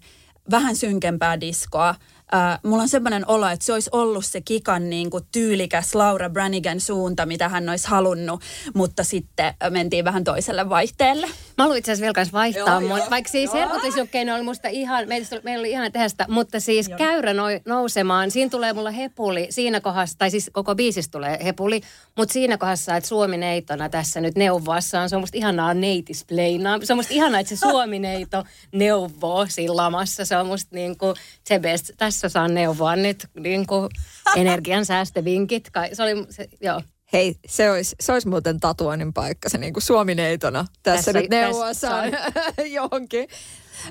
vähän 0.52 0.76
synkempää 0.76 1.42
diskoa. 1.42 1.96
Äh, 2.34 2.60
mulla 2.64 2.84
on 2.84 2.90
semmoinen 2.90 3.28
olo, 3.28 3.48
että 3.48 3.66
se 3.66 3.74
olisi 3.74 3.90
ollut 3.94 4.26
se 4.26 4.42
Kikan 4.42 4.90
niin 4.90 5.10
kuin 5.10 5.24
tyylikäs 5.32 5.96
Laura 5.96 6.30
Branigan 6.30 6.80
suunta, 6.80 7.26
mitä 7.26 7.50
hän 7.50 7.70
olisi 7.70 7.88
halunnut, 7.88 8.42
mutta 8.74 9.04
sitten 9.04 9.54
mentiin 9.70 10.06
vähän 10.06 10.24
toiselle 10.24 10.70
vaihteelle. 10.70 11.28
Mä 11.28 11.64
haluan 11.64 11.78
itse 11.78 11.92
asiassa 11.92 12.02
vielä 12.02 12.14
kanssa 12.14 12.34
vaihtaa, 12.34 12.82
Joo, 12.82 12.90
joo, 12.90 12.98
joo. 12.98 13.10
vaikka 13.10 13.32
siis 13.32 13.54
herkutisjukkeina 13.54 14.36
oli 14.36 14.44
musta 14.44 14.68
ihan, 14.68 15.08
meillä 15.08 15.28
oli, 15.32 15.42
meillä 15.44 15.62
oli 15.62 15.72
ihana 15.72 15.90
tehdä 15.90 16.10
sitä, 16.10 16.26
mutta 16.30 16.60
siis 16.60 16.88
joo. 16.90 16.98
käyrä 16.98 17.34
no, 17.34 17.44
nousemaan, 17.66 18.32
siinä 18.32 18.50
tulee 18.50 18.74
mulla 18.74 18.92
hepuli 18.92 19.48
siinä 19.50 19.82
kohdassa, 19.82 20.18
tai 20.18 20.32
siis 20.32 20.50
koko 20.54 20.76
biisistä 20.76 21.12
tulee 21.12 21.40
hepuli, 21.44 21.82
mutta 22.18 22.34
siinä 22.34 22.58
kohdassa, 22.58 22.96
että 22.96 23.08
Suomi-neitona 23.08 23.90
tässä 23.90 24.22
nyt 24.22 24.36
neuvoassaan, 24.36 25.10
se 25.10 25.16
on 25.16 25.22
musta 25.22 25.38
ihanaa 25.38 25.74
neitispleinaa, 25.74 26.80
se 26.84 26.94
on 26.94 26.98
musta 26.98 27.14
ihanaa, 27.14 27.40
että 27.40 27.56
se 27.56 27.60
Suomi-neito 27.60 28.44
neuvoo 28.72 29.46
siinä 29.50 29.76
lamassa, 29.76 30.26
se 30.26 30.38
on 30.38 30.48
musta 30.48 30.76
niinku 30.76 31.14
se 31.44 31.60
best, 31.60 31.92
tässä 31.98 32.19
saan 32.28 32.54
neuvoa 32.54 32.96
nyt 32.96 33.28
niinku 33.40 33.90
energiansäästövinkit, 34.36 35.70
kai, 35.70 35.96
se 35.96 36.04
oli, 36.04 36.26
se, 36.30 36.48
joo. 36.62 36.82
Hei, 37.14 37.36
se 37.48 37.72
olisi, 37.72 37.96
se 38.00 38.14
olisi 38.14 38.28
muuten 38.28 38.60
tatuoinnin 38.60 39.14
paikka, 39.14 39.50
se 39.50 39.58
niinku 39.58 39.80
suomineitona. 39.82 40.66
Tässä, 40.84 40.98
Tässä- 41.06 41.20
nyt 41.22 41.30
neuvossa 41.30 41.96
on 41.96 42.12
johonkin. 42.72 43.28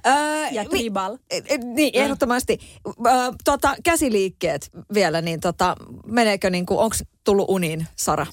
Öö, 0.06 0.46
Ja 0.52 0.64
tribal. 0.64 1.18
Niin, 1.74 1.90
ehdottomasti. 1.92 2.58
Öö, 3.06 3.12
tota, 3.44 3.74
käsiliikkeet 3.84 4.70
vielä, 4.94 5.20
niin 5.20 5.40
tota, 5.40 5.76
meneekö 6.06 6.50
niinku, 6.50 6.78
onko 6.78 6.96
tullut 7.28 7.48
uniin, 7.48 7.86
Sara? 7.96 8.26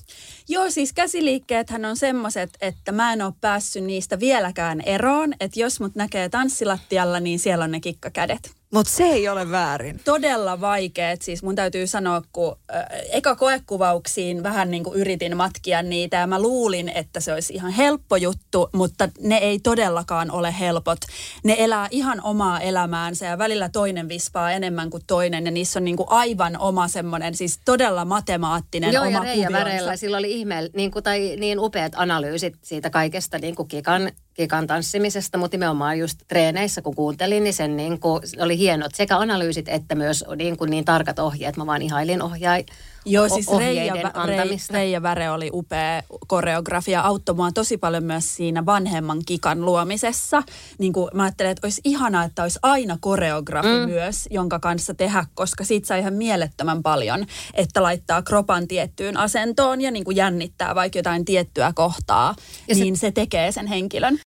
Joo, 0.50 0.70
siis 0.70 0.94
käsiliikkeethän 0.94 1.86
on 1.86 1.98
semmoiset, 1.98 2.50
että 2.62 2.92
mä 2.92 3.14
en 3.14 3.22
ole 3.22 3.34
päässyt 3.42 3.84
niistä 3.84 4.20
vieläkään 4.20 4.82
eroon. 4.82 5.34
Että 5.40 5.60
jos 5.60 5.80
mut 5.80 5.96
näkee 5.96 6.30
tanssilattialla, 6.30 7.20
niin 7.20 7.40
siellä 7.40 7.66
on 7.66 7.72
ne 7.72 7.80
kikkakädet. 7.80 8.52
Mutta 8.74 8.94
se 8.94 9.04
ei 9.04 9.30
ole 9.30 9.52
väärin. 9.52 10.00
Todella 10.06 10.62
vaikeet. 10.62 11.22
Siis 11.22 11.44
mun 11.44 11.56
täytyy 11.56 11.88
sanoa, 11.88 12.22
kun 12.34 12.58
äh, 12.76 12.86
eka 13.12 13.36
koekuvauksiin 13.36 14.44
vähän 14.44 14.72
niin 14.72 14.84
kuin 14.84 15.00
yritin 15.00 15.38
matkia 15.38 15.82
niitä 15.82 16.18
ja 16.18 16.28
mä 16.28 16.42
luulin, 16.42 16.90
että 16.90 17.20
se 17.20 17.34
olisi 17.34 17.54
ihan 17.54 17.72
helppo 17.72 18.16
juttu, 18.16 18.70
mutta 18.74 19.10
ne 19.20 19.38
ei 19.38 19.60
todellakaan 19.60 20.32
ole 20.32 20.56
helpot. 20.60 21.00
Ne 21.44 21.56
elää 21.58 21.88
ihan 21.92 22.22
omaa 22.24 22.60
elämäänsä 22.60 23.26
ja 23.26 23.38
välillä 23.38 23.70
toinen 23.70 24.10
vispaa 24.10 24.52
enemmän 24.52 24.90
kuin 24.90 25.04
toinen 25.08 25.46
ja 25.46 25.52
niissä 25.52 25.80
on 25.80 25.86
niin 25.86 25.98
kuin 25.98 26.10
aivan 26.10 26.58
oma 26.58 26.88
semmoinen, 26.88 27.36
siis 27.36 27.60
todella 27.66 28.06
matemaattinen 28.06 28.85
Joo, 28.94 29.06
oma 29.06 29.18
ja 29.18 29.24
Reija. 29.24 29.52
Värellä 29.52 29.96
sillä 29.96 30.18
oli 30.18 30.32
ihme, 30.32 30.70
niin 30.76 30.92
kuin, 30.92 31.04
tai 31.04 31.36
niin 31.40 31.60
upeat 31.60 31.94
analyysit 31.96 32.58
siitä 32.62 32.90
kaikesta 32.90 33.38
niin 33.40 33.56
kuin 33.56 33.68
kikan, 33.68 34.12
kikan 34.36 34.68
tanssimisesta, 34.68 35.38
mutta 35.38 35.58
nimenomaan 35.58 36.00
just 36.00 36.20
treeneissä, 36.28 36.82
kun 36.82 36.96
kuuntelin, 36.96 37.44
niin 37.44 37.54
sen 37.54 37.78
niin 37.78 38.00
kuin, 38.00 38.22
oli 38.40 38.58
hienot 38.58 38.96
sekä 38.96 39.18
analyysit 39.18 39.70
että 39.70 39.96
myös 39.96 40.26
niin, 40.36 40.58
kuin 40.58 40.70
niin 40.70 40.86
tarkat 40.86 41.20
ohjeet. 41.20 41.58
Mä 41.58 41.66
vaan 41.66 41.82
ihailin 41.82 42.22
ohjaa, 42.22 42.58
Joo, 43.06 43.30
siis 43.30 43.48
Reija, 43.58 44.12
antamista. 44.14 44.74
Reija 44.74 45.04
Väre 45.04 45.32
oli 45.32 45.50
upea 45.54 46.04
koreografia, 46.28 47.02
auttoi 47.02 47.36
mua 47.36 47.52
tosi 47.52 47.78
paljon 47.78 48.04
myös 48.04 48.36
siinä 48.36 48.66
vanhemman 48.66 49.22
kikan 49.26 49.66
luomisessa. 49.66 50.44
Niin 50.78 50.94
kuin 50.94 51.10
mä 51.14 51.24
ajattelin, 51.24 51.52
että 51.52 51.68
olisi 51.68 51.82
ihanaa, 51.84 52.24
että 52.24 52.44
olisi 52.44 52.60
aina 52.62 52.98
koreografi 53.02 53.68
mm. 53.68 53.90
Myös, 53.90 54.28
jonka 54.32 54.60
kanssa 54.60 54.94
tehdä, 54.94 55.26
koska 55.34 55.64
siitä 55.64 55.88
saa 55.88 55.98
ihan 55.98 56.14
mielettömän 56.14 56.84
paljon, 56.84 57.26
että 57.54 57.84
laittaa 57.84 58.22
kropan 58.22 58.68
tiettyyn 58.68 59.18
asentoon 59.18 59.82
ja 59.82 59.92
niin 59.92 60.04
kuin 60.04 60.18
jännittää 60.18 60.76
vaikka 60.76 61.00
jotain 61.00 61.26
tiettyä 61.26 61.74
kohtaa, 61.76 62.36
Ja 62.38 62.64
ja 62.68 62.76
se- 62.76 62.82
niin 62.82 62.98
se 62.98 63.12
tekee 63.12 63.52
sen 63.52 63.68
henkilön. 63.68 64.20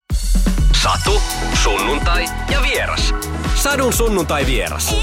Satu, 0.82 1.22
sunnuntai 1.62 2.24
ja 2.50 2.62
vieras. 2.62 3.14
Sadun 3.54 3.92
sunnuntai 3.92 4.46
vieras. 4.46 4.94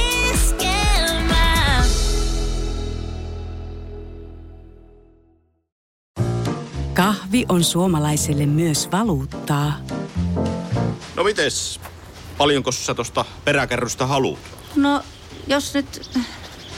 Kahvi 6.94 7.46
on 7.50 7.64
suomalaiselle 7.64 8.46
myös 8.46 8.92
valuuttaa. 8.92 9.74
No 11.16 11.24
mites? 11.24 11.80
Paljonko 12.38 12.72
sä 12.72 12.94
tosta 12.94 13.26
peräkärrystä 13.46 14.06
haluat? 14.06 14.40
No, 14.76 15.02
jos 15.48 15.74
nyt 15.74 16.20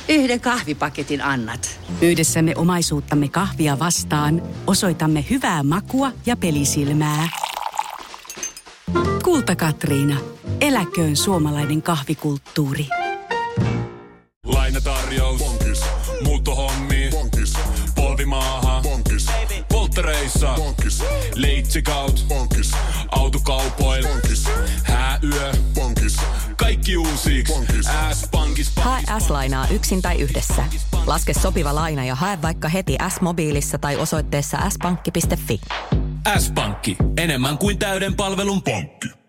yhden 0.09 0.41
kahvipaketin 0.41 1.21
annat. 1.21 1.79
Yhdessämme 2.01 2.53
omaisuuttamme 2.55 3.29
kahvia 3.29 3.79
vastaan 3.79 4.41
osoitamme 4.67 5.25
hyvää 5.29 5.63
makua 5.63 6.11
ja 6.25 6.37
pelisilmää. 6.37 7.29
Kulta 9.35 9.55
Katriina. 9.55 10.17
Eläköön 10.61 11.15
suomalainen 11.15 11.81
kahvikulttuuri. 11.81 12.87
Lainatarjous. 14.45 15.39
Bonkis. 15.39 15.81
Muuttohommi. 16.23 17.09
Bonkis. 17.11 17.53
Polvimaaha. 17.95 18.81
Bonkis. 18.81 19.25
Polttereissa. 19.71 20.53
Bonkis. 20.55 21.03
Leitsikaut. 21.35 22.25
Bonkis. 22.27 22.71
Autokaupoil. 23.11 24.07
Bonkis. 24.07 24.45
Hääyö. 24.83 25.51
Bonkis. 25.73 26.17
Kaikki 26.57 26.97
uusi. 26.97 27.43
S-pankis. 28.13 28.71
Hae 28.75 29.03
S-lainaa 29.19 29.67
yksin 29.67 30.01
tai 30.01 30.21
yhdessä. 30.21 30.63
Laske 31.05 31.33
sopiva 31.33 31.75
laina 31.75 32.05
ja 32.05 32.15
hae 32.15 32.41
vaikka 32.41 32.69
heti 32.69 32.97
S-mobiilissa 33.09 33.77
tai 33.77 33.95
osoitteessa 33.95 34.57
s-pankki.fi. 34.69 35.61
S-pankki. 36.39 36.97
Enemmän 37.17 37.57
kuin 37.57 37.79
täyden 37.79 38.15
palvelun 38.15 38.61
pankki. 38.61 39.24